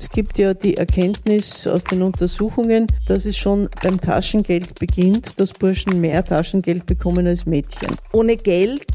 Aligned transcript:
Es 0.00 0.08
gibt 0.10 0.38
ja 0.38 0.54
die 0.54 0.76
Erkenntnis 0.76 1.66
aus 1.66 1.82
den 1.84 2.02
Untersuchungen, 2.02 2.86
dass 3.08 3.26
es 3.26 3.36
schon 3.36 3.68
beim 3.82 4.00
Taschengeld 4.00 4.78
beginnt, 4.78 5.38
dass 5.40 5.52
Burschen 5.52 6.00
mehr 6.00 6.24
Taschengeld 6.24 6.86
bekommen 6.86 7.26
als 7.26 7.46
Mädchen. 7.46 7.88
Ohne 8.12 8.36
Geld 8.36 8.86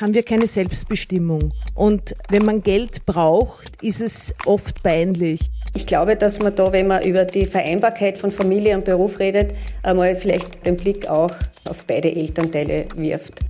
haben 0.00 0.14
wir 0.14 0.22
keine 0.22 0.46
Selbstbestimmung. 0.46 1.50
Und 1.74 2.16
wenn 2.30 2.44
man 2.44 2.62
Geld 2.62 3.06
braucht, 3.06 3.82
ist 3.82 4.00
es 4.00 4.34
oft 4.44 4.82
peinlich. 4.82 5.40
Ich 5.74 5.86
glaube, 5.86 6.16
dass 6.16 6.40
man 6.40 6.54
da, 6.54 6.72
wenn 6.72 6.88
man 6.88 7.04
über 7.04 7.24
die 7.24 7.46
Vereinbarkeit 7.46 8.18
von 8.18 8.32
Familie 8.32 8.76
und 8.76 8.84
Beruf 8.84 9.18
redet, 9.18 9.54
einmal 9.82 10.16
vielleicht 10.16 10.66
den 10.66 10.76
Blick 10.76 11.08
auch 11.08 11.34
auf 11.68 11.84
beide 11.86 12.10
Elternteile 12.10 12.86
wirft. 12.96 13.40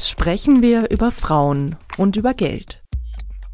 Sprechen 0.00 0.62
wir 0.62 0.90
über 0.90 1.12
Frauen 1.12 1.76
und 1.96 2.16
über 2.16 2.34
Geld. 2.34 2.81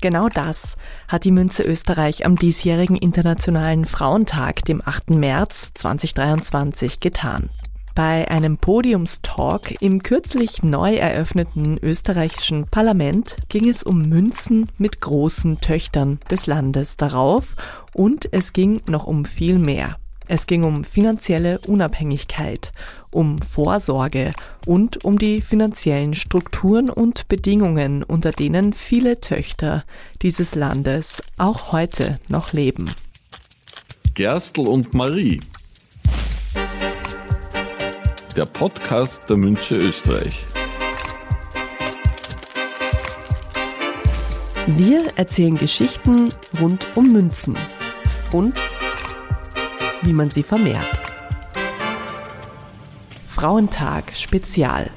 Genau 0.00 0.28
das 0.28 0.76
hat 1.08 1.24
die 1.24 1.32
Münze 1.32 1.64
Österreich 1.64 2.24
am 2.24 2.36
diesjährigen 2.36 2.94
Internationalen 2.94 3.84
Frauentag, 3.84 4.64
dem 4.64 4.80
8. 4.84 5.10
März 5.10 5.72
2023, 5.74 7.00
getan. 7.00 7.50
Bei 7.96 8.30
einem 8.30 8.58
Podiumstalk 8.58 9.82
im 9.82 10.04
kürzlich 10.04 10.62
neu 10.62 10.94
eröffneten 10.94 11.78
österreichischen 11.82 12.68
Parlament 12.68 13.34
ging 13.48 13.68
es 13.68 13.82
um 13.82 14.08
Münzen 14.08 14.70
mit 14.78 15.00
großen 15.00 15.60
Töchtern 15.60 16.20
des 16.30 16.46
Landes 16.46 16.96
darauf 16.96 17.56
und 17.92 18.32
es 18.32 18.52
ging 18.52 18.80
noch 18.86 19.08
um 19.08 19.24
viel 19.24 19.58
mehr. 19.58 19.96
Es 20.28 20.46
ging 20.46 20.62
um 20.62 20.84
finanzielle 20.84 21.58
Unabhängigkeit, 21.66 22.70
um 23.10 23.40
Vorsorge 23.40 24.32
und 24.66 25.04
um 25.04 25.18
die 25.18 25.40
finanziellen 25.40 26.14
Strukturen 26.14 26.90
und 26.90 27.28
Bedingungen, 27.28 28.02
unter 28.02 28.32
denen 28.32 28.72
viele 28.74 29.20
Töchter 29.20 29.84
dieses 30.22 30.54
Landes 30.54 31.22
auch 31.38 31.72
heute 31.72 32.18
noch 32.28 32.52
leben. 32.52 32.90
Gerstl 34.14 34.68
und 34.68 34.94
Marie 34.94 35.40
der 38.38 38.46
Podcast 38.46 39.20
der 39.28 39.36
Münze 39.36 39.76
Österreich. 39.76 40.44
Wir 44.68 45.08
erzählen 45.16 45.58
Geschichten 45.58 46.32
rund 46.60 46.86
um 46.94 47.10
Münzen 47.10 47.56
und 48.30 48.54
wie 50.08 50.14
man 50.14 50.30
sie 50.30 50.42
vermehrt. 50.42 51.02
Frauentag 53.28 54.16
Spezial. 54.16 54.88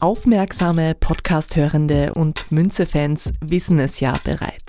Aufmerksame 0.00 0.96
Podcast-Hörende 0.96 2.12
und 2.14 2.50
Münze-Fans 2.50 3.34
wissen 3.40 3.78
es 3.78 4.00
ja 4.00 4.14
bereits. 4.24 4.61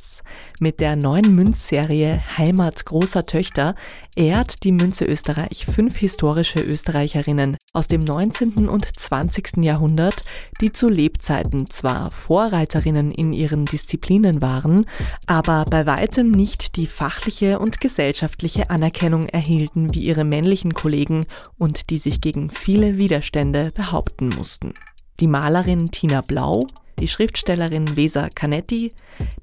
Mit 0.59 0.80
der 0.80 0.96
neuen 0.96 1.36
Münzserie 1.36 2.22
Heimat 2.38 2.86
großer 2.86 3.26
Töchter 3.26 3.76
ehrt 4.16 4.64
die 4.64 4.72
Münze 4.72 5.06
Österreich 5.06 5.66
fünf 5.66 5.98
historische 5.98 6.60
Österreicherinnen 6.60 7.58
aus 7.73 7.88
dem 7.88 8.02
19. 8.02 8.70
und 8.70 8.86
20. 8.86 9.58
Jahrhundert, 9.58 10.23
die 10.62 10.72
zu 10.72 10.90
Lebzeiten 10.90 11.70
zwar 11.70 12.12
Vorreiterinnen 12.12 13.12
in 13.12 13.34
ihren 13.34 13.66
Disziplinen 13.66 14.42
waren, 14.42 14.86
aber 15.26 15.66
bei 15.70 15.86
weitem 15.86 16.32
nicht 16.32 16.76
die 16.76 16.88
fachliche 16.88 17.60
und 17.60 17.82
gesellschaftliche 17.82 18.70
Anerkennung 18.70 19.28
erhielten 19.28 19.94
wie 19.94 20.02
ihre 20.02 20.23
männlichen 20.23 20.73
Kollegen 20.73 21.26
und 21.58 21.90
die 21.90 21.98
sich 21.98 22.22
gegen 22.22 22.50
viele 22.50 22.98
Widerstände 22.98 23.72
behaupten 23.76 24.30
mussten 24.30 24.73
die 25.20 25.28
Malerin 25.28 25.86
Tina 25.86 26.22
Blau, 26.22 26.66
die 27.04 27.09
Schriftstellerin 27.09 27.98
Weser 27.98 28.30
Canetti, 28.34 28.94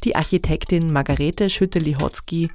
die 0.02 0.16
Architektin 0.16 0.90
Margarete 0.90 1.50
Schütte-Lihotzky, 1.50 2.48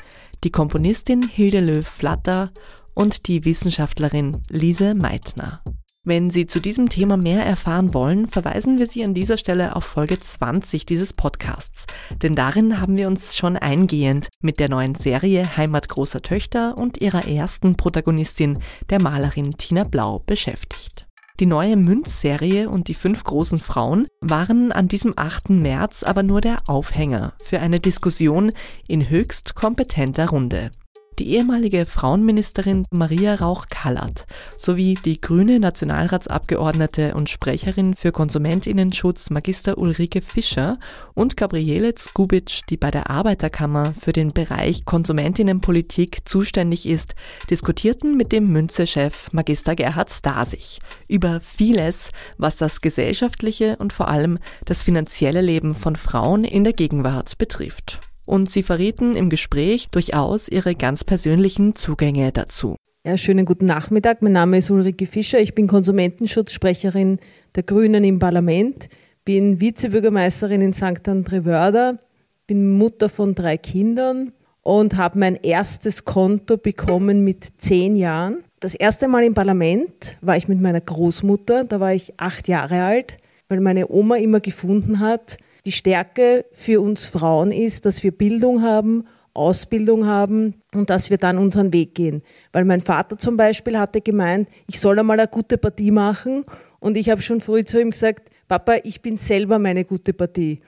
die 0.43 0.49
Komponistin 0.49 1.21
Hilde 1.21 1.59
Löw-Flatter 1.59 2.51
und 2.95 3.27
die 3.27 3.45
Wissenschaftlerin 3.45 4.41
Lise 4.49 4.95
Meitner. 4.95 5.61
Wenn 6.05 6.31
Sie 6.31 6.47
zu 6.47 6.59
diesem 6.59 6.89
Thema 6.89 7.17
mehr 7.17 7.45
erfahren 7.45 7.93
wollen, 7.93 8.25
verweisen 8.25 8.79
wir 8.79 8.87
Sie 8.87 9.03
an 9.03 9.13
dieser 9.13 9.37
Stelle 9.37 9.75
auf 9.75 9.83
Folge 9.83 10.19
20 10.19 10.87
dieses 10.87 11.13
Podcasts. 11.13 11.85
Denn 12.23 12.33
darin 12.33 12.81
haben 12.81 12.97
wir 12.97 13.05
uns 13.07 13.37
schon 13.37 13.57
eingehend 13.57 14.29
mit 14.41 14.59
der 14.59 14.69
neuen 14.69 14.95
Serie 14.95 15.55
Heimat 15.55 15.87
großer 15.87 16.23
Töchter 16.23 16.79
und 16.79 16.99
ihrer 16.99 17.27
ersten 17.27 17.77
Protagonistin, 17.77 18.57
der 18.89 18.99
Malerin 18.99 19.51
Tina 19.51 19.83
Blau, 19.83 20.23
beschäftigt. 20.25 20.94
Die 21.41 21.45
neue 21.45 21.75
Münzserie 21.75 22.69
und 22.69 22.87
die 22.87 22.93
fünf 22.93 23.25
großen 23.25 23.59
Frauen 23.59 24.07
waren 24.21 24.71
an 24.71 24.87
diesem 24.87 25.13
8. 25.17 25.49
März 25.49 26.03
aber 26.03 26.23
nur 26.23 26.39
der 26.39 26.57
Aufhänger 26.67 27.33
für 27.43 27.59
eine 27.59 27.81
Diskussion 27.81 28.53
in 28.87 29.09
höchst 29.09 29.53
kompetenter 29.53 30.29
Runde 30.29 30.71
die 31.19 31.35
ehemalige 31.35 31.85
Frauenministerin 31.85 32.85
Maria 32.91 33.35
Rauch-Kallert 33.35 34.25
sowie 34.57 34.95
die 35.05 35.19
grüne 35.21 35.59
Nationalratsabgeordnete 35.59 37.13
und 37.15 37.29
Sprecherin 37.29 37.93
für 37.95 38.11
Konsumentinnenschutz 38.11 39.29
Magister 39.29 39.77
Ulrike 39.77 40.21
Fischer 40.21 40.77
und 41.13 41.37
Gabriele 41.37 41.93
Skubitsch, 41.97 42.61
die 42.69 42.77
bei 42.77 42.91
der 42.91 43.09
Arbeiterkammer 43.09 43.93
für 43.93 44.13
den 44.13 44.29
Bereich 44.29 44.85
Konsumentinnenpolitik 44.85 46.27
zuständig 46.27 46.85
ist, 46.85 47.15
diskutierten 47.49 48.17
mit 48.17 48.31
dem 48.31 48.45
Münze-Chef 48.45 49.31
Magister 49.33 49.75
Gerhard 49.75 50.09
Stasich 50.09 50.79
über 51.07 51.39
vieles, 51.41 52.11
was 52.37 52.57
das 52.57 52.81
gesellschaftliche 52.81 53.77
und 53.77 53.93
vor 53.93 54.07
allem 54.07 54.39
das 54.65 54.83
finanzielle 54.83 55.41
Leben 55.41 55.75
von 55.75 55.95
Frauen 55.95 56.43
in 56.43 56.63
der 56.63 56.73
Gegenwart 56.73 57.37
betrifft 57.37 58.01
und 58.25 58.51
sie 58.51 58.63
verrieten 58.63 59.13
im 59.13 59.29
Gespräch 59.29 59.89
durchaus 59.89 60.47
ihre 60.47 60.75
ganz 60.75 61.03
persönlichen 61.03 61.75
Zugänge 61.75 62.31
dazu. 62.31 62.75
Ja, 63.05 63.17
schönen 63.17 63.45
guten 63.45 63.65
Nachmittag. 63.65 64.21
Mein 64.21 64.31
Name 64.31 64.57
ist 64.57 64.71
Ulrike 64.71 65.05
Fischer. 65.05 65.39
Ich 65.39 65.53
bin 65.53 65.67
Konsumentenschutzsprecherin 65.67 67.19
der 67.55 67.63
Grünen 67.63 68.03
im 68.03 68.17
Parlament, 68.17 68.89
bin 69.23 69.59
Vizebürgermeisterin 69.61 70.61
in 70.61 70.73
St. 70.73 71.07
André-Wörder, 71.07 71.99
bin 72.47 72.71
Mutter 72.77 73.09
von 73.09 73.35
drei 73.35 73.57
Kindern 73.57 74.31
und 74.61 74.97
habe 74.97 75.19
mein 75.19 75.35
erstes 75.35 76.05
Konto 76.05 76.57
bekommen 76.57 77.23
mit 77.23 77.45
zehn 77.59 77.95
Jahren. 77.95 78.43
Das 78.59 78.73
erste 78.73 79.07
Mal 79.07 79.23
im 79.23 79.35
Parlament 79.35 80.17
war 80.21 80.37
ich 80.37 80.47
mit 80.47 80.59
meiner 80.59 80.81
Großmutter, 80.81 81.65
da 81.65 81.79
war 81.79 81.93
ich 81.93 82.13
acht 82.17 82.47
Jahre 82.47 82.83
alt, 82.83 83.17
weil 83.47 83.59
meine 83.59 83.91
Oma 83.91 84.15
immer 84.15 84.39
gefunden 84.39 84.99
hat, 84.99 85.37
die 85.65 85.71
Stärke 85.71 86.45
für 86.51 86.81
uns 86.81 87.05
Frauen 87.05 87.51
ist, 87.51 87.85
dass 87.85 88.03
wir 88.03 88.11
Bildung 88.11 88.61
haben, 88.61 89.05
Ausbildung 89.33 90.05
haben 90.05 90.55
und 90.73 90.89
dass 90.89 91.09
wir 91.09 91.17
dann 91.17 91.37
unseren 91.37 91.73
Weg 91.73 91.93
gehen. 91.95 92.21
Weil 92.53 92.65
mein 92.65 92.81
Vater 92.81 93.17
zum 93.17 93.37
Beispiel 93.37 93.77
hatte 93.77 94.01
gemeint, 94.01 94.47
ich 94.67 94.79
soll 94.79 94.97
einmal 94.97 95.19
eine 95.19 95.27
gute 95.27 95.57
Partie 95.57 95.91
machen 95.91 96.45
und 96.79 96.97
ich 96.97 97.09
habe 97.09 97.21
schon 97.21 97.41
früh 97.41 97.65
zu 97.65 97.79
ihm 97.79 97.91
gesagt, 97.91 98.29
Papa, 98.47 98.75
ich 98.83 99.01
bin 99.01 99.17
selber 99.17 99.59
meine 99.59 99.85
gute 99.85 100.13
Partie. 100.13 100.61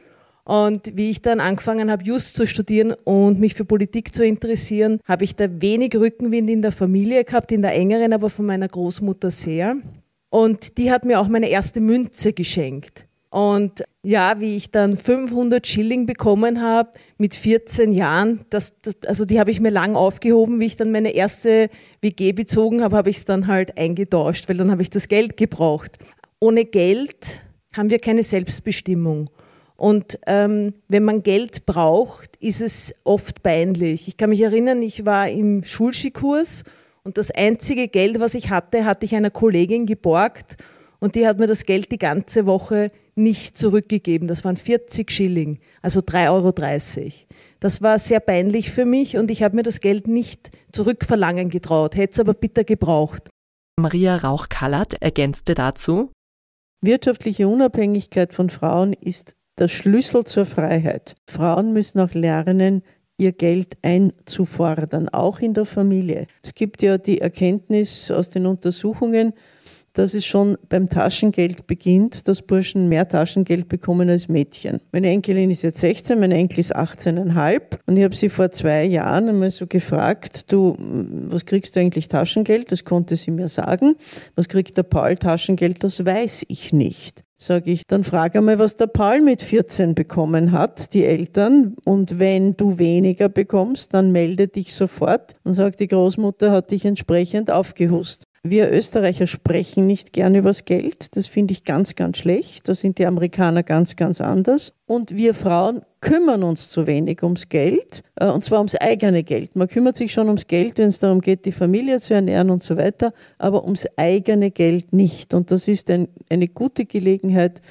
Und 0.44 0.96
wie 0.96 1.10
ich 1.10 1.22
dann 1.22 1.42
angefangen 1.42 1.92
habe, 1.92 2.04
Just 2.04 2.38
zu 2.38 2.48
studieren 2.48 2.94
und 3.04 3.40
mich 3.40 3.54
für 3.54 3.66
Politik 3.66 4.16
zu 4.16 4.26
interessieren, 4.26 5.02
habe 5.06 5.26
ich 5.26 5.36
da 5.36 5.62
wenig 5.62 5.94
Rückenwind 5.96 6.50
in 6.50 6.62
der 6.62 6.72
Familie 6.72 7.26
gehabt, 7.26 7.52
in 7.52 7.62
der 7.62 7.74
engeren, 7.74 8.14
aber 8.14 8.30
von 8.30 8.46
meiner 8.46 8.68
Großmutter 8.68 9.30
sehr. 9.30 9.76
Und 10.30 10.78
die 10.78 10.90
hat 10.90 11.04
mir 11.04 11.20
auch 11.20 11.28
meine 11.28 11.50
erste 11.50 11.82
Münze 11.82 12.32
geschenkt. 12.32 13.07
Und 13.38 13.84
ja, 14.02 14.40
wie 14.40 14.56
ich 14.56 14.72
dann 14.72 14.98
500 14.98 15.68
Schilling 15.68 16.08
bekommen 16.08 16.60
habe 16.60 16.90
mit 17.20 17.36
14 17.36 17.92
Jahren, 17.92 18.40
das, 18.50 18.74
das, 18.82 18.96
also 19.06 19.26
die 19.26 19.40
habe 19.40 19.52
ich 19.52 19.60
mir 19.60 19.70
lang 19.70 19.96
aufgehoben. 19.96 20.60
Wie 20.60 20.66
ich 20.66 20.76
dann 20.76 20.92
meine 20.92 21.12
erste 21.12 21.70
WG 22.02 22.32
bezogen 22.32 22.82
habe, 22.82 22.98
habe 22.98 23.12
ich 23.12 23.18
es 23.18 23.26
dann 23.26 23.46
halt 23.46 23.78
eingetauscht, 23.78 24.50
weil 24.50 24.58
dann 24.58 24.72
habe 24.72 24.82
ich 24.82 24.90
das 24.90 25.08
Geld 25.08 25.38
gebraucht. 25.38 26.00
Ohne 26.40 26.66
Geld 26.66 27.42
haben 27.74 27.92
wir 27.92 28.00
keine 28.00 28.24
Selbstbestimmung. 28.24 29.26
Und 29.76 30.18
ähm, 30.26 30.74
wenn 30.88 31.04
man 31.04 31.22
Geld 31.22 31.68
braucht, 31.68 32.38
ist 32.38 32.64
es 32.64 32.96
oft 33.04 33.44
peinlich. 33.44 34.08
Ich 34.08 34.18
kann 34.18 34.32
mich 34.32 34.42
erinnern, 34.42 34.82
ich 34.82 35.06
war 35.06 35.30
im 35.30 35.64
Schulskikurs 35.64 36.64
und 37.04 37.20
das 37.20 37.30
einzige 37.30 37.88
Geld, 37.88 38.20
was 38.20 38.34
ich 38.34 38.50
hatte, 38.50 38.84
hatte 38.84 39.06
ich 39.06 39.14
einer 39.14 39.30
Kollegin 39.30 39.86
geborgt 39.86 40.58
und 40.98 41.14
die 41.14 41.28
hat 41.28 41.38
mir 41.38 41.46
das 41.46 41.68
Geld 41.68 41.92
die 41.92 42.00
ganze 42.00 42.48
Woche 42.48 42.92
nicht 43.18 43.58
zurückgegeben. 43.58 44.28
Das 44.28 44.46
waren 44.46 44.58
40 44.58 45.12
Schilling, 45.12 45.60
also 45.82 46.00
3,30 46.02 46.32
Euro. 46.32 47.12
Das 47.60 47.82
war 47.82 48.00
sehr 48.00 48.20
peinlich 48.20 48.72
für 48.72 48.86
mich 48.86 49.18
und 49.18 49.32
ich 49.32 49.44
habe 49.44 49.56
mir 49.56 49.64
das 49.64 49.80
Geld 49.80 50.08
nicht 50.08 50.52
zurückverlangen 50.72 51.50
getraut, 51.50 51.96
hätte 51.96 52.14
es 52.14 52.20
aber 52.20 52.34
bitter 52.34 52.64
gebraucht. 52.64 53.30
Maria 53.80 54.16
Rauch-Kallert 54.18 55.02
ergänzte 55.02 55.54
dazu, 55.56 56.12
Wirtschaftliche 56.82 57.48
Unabhängigkeit 57.48 58.34
von 58.34 58.52
Frauen 58.52 58.94
ist 58.94 59.36
der 59.58 59.68
Schlüssel 59.68 60.26
zur 60.26 60.46
Freiheit. 60.46 61.16
Frauen 61.28 61.74
müssen 61.74 62.00
auch 62.00 62.14
lernen, 62.14 62.84
ihr 63.18 63.32
Geld 63.32 63.78
einzufordern, 63.82 65.10
auch 65.10 65.40
in 65.40 65.56
der 65.56 65.66
Familie. 65.66 66.28
Es 66.44 66.54
gibt 66.54 66.84
ja 66.84 67.00
die 67.00 67.20
Erkenntnis 67.20 68.12
aus 68.12 68.30
den 68.30 68.46
Untersuchungen, 68.46 69.34
dass 69.98 70.14
es 70.14 70.26
schon 70.26 70.58
beim 70.70 70.90
Taschengeld 70.90 71.66
beginnt, 71.66 72.28
dass 72.28 72.42
Burschen 72.42 72.88
mehr 72.88 73.08
Taschengeld 73.08 73.68
bekommen 73.68 74.10
als 74.10 74.28
Mädchen. 74.28 74.80
Meine 74.92 75.10
Enkelin 75.10 75.50
ist 75.50 75.64
jetzt 75.64 75.80
16, 75.80 76.20
mein 76.20 76.32
Enkel 76.32 76.60
ist 76.60 76.76
18,5 76.76 77.80
und 77.88 77.98
ich 77.98 78.04
habe 78.04 78.16
sie 78.16 78.30
vor 78.30 78.52
zwei 78.52 78.84
Jahren 78.86 79.30
einmal 79.30 79.52
so 79.52 79.66
gefragt, 79.66 80.52
du, 80.52 80.76
was 80.78 81.46
kriegst 81.46 81.76
du 81.76 81.80
eigentlich 81.80 82.08
Taschengeld? 82.08 82.72
Das 82.72 82.86
konnte 82.86 83.16
sie 83.16 83.32
mir 83.32 83.48
sagen. 83.48 83.96
Was 84.36 84.50
kriegt 84.50 84.78
der 84.78 84.84
Paul 84.84 85.16
Taschengeld? 85.16 85.84
Das 85.84 86.06
weiß 86.06 86.46
ich 86.48 86.74
nicht. 86.74 87.24
Sage 87.40 87.70
ich, 87.70 87.84
dann 87.86 88.04
frage 88.04 88.40
einmal, 88.40 88.58
was 88.58 88.78
der 88.78 88.88
Paul 88.88 89.22
mit 89.22 89.44
14 89.44 89.94
bekommen 89.94 90.52
hat, 90.52 90.96
die 90.96 91.06
Eltern. 91.06 91.76
Und 91.86 92.18
wenn 92.18 92.58
du 92.58 92.80
weniger 92.80 93.30
bekommst, 93.30 93.94
dann 93.94 94.12
melde 94.12 94.48
dich 94.48 94.74
sofort. 94.74 95.36
Und 95.44 95.54
sagt, 95.54 95.80
die 95.80 95.88
Großmutter 95.88 96.52
hat 96.52 96.72
dich 96.72 96.84
entsprechend 96.84 97.52
aufgehust. 97.52 98.27
Wir 98.44 98.72
Österreicher 98.72 99.28
sprechen 99.28 99.88
nicht 99.88 100.14
gern 100.14 100.36
übers 100.36 100.66
Geld. 100.66 101.16
Das 101.16 101.28
finde 101.28 101.54
ich 101.54 101.64
ganz, 101.64 101.96
ganz 101.96 102.18
schlecht. 102.18 102.70
Da 102.70 102.76
sind 102.76 102.98
die 102.98 103.06
Amerikaner 103.06 103.64
ganz, 103.64 103.96
ganz 103.96 104.22
anders. 104.22 104.74
Und 104.86 105.16
wir 105.16 105.34
Frauen 105.34 105.82
kümmern 106.00 106.44
uns 106.44 106.70
zu 106.70 106.88
wenig 106.88 107.24
ums 107.24 107.50
Geld, 107.50 108.04
äh, 108.16 108.28
und 108.28 108.44
zwar 108.44 108.60
ums 108.60 108.76
eigene 108.76 109.24
Geld. 109.24 109.56
Man 109.56 109.68
kümmert 109.68 109.98
sich 109.98 110.14
schon 110.14 110.28
ums 110.28 110.48
Geld, 110.48 110.78
wenn 110.78 110.90
es 110.90 111.00
darum 111.00 111.22
geht, 111.22 111.46
die 111.46 111.52
Familie 111.52 112.00
zu 112.00 112.14
ernähren 112.14 112.50
und 112.50 112.64
so 112.64 112.78
weiter, 112.78 113.14
aber 113.38 113.64
ums 113.64 113.88
eigene 113.98 114.52
Geld 114.52 114.94
nicht. 114.94 115.34
Und 115.34 115.52
das 115.52 115.68
ist 115.68 115.90
ein, 115.90 116.08
eine 116.30 116.48
gute 116.48 116.86
Gelegenheit, 116.86 117.62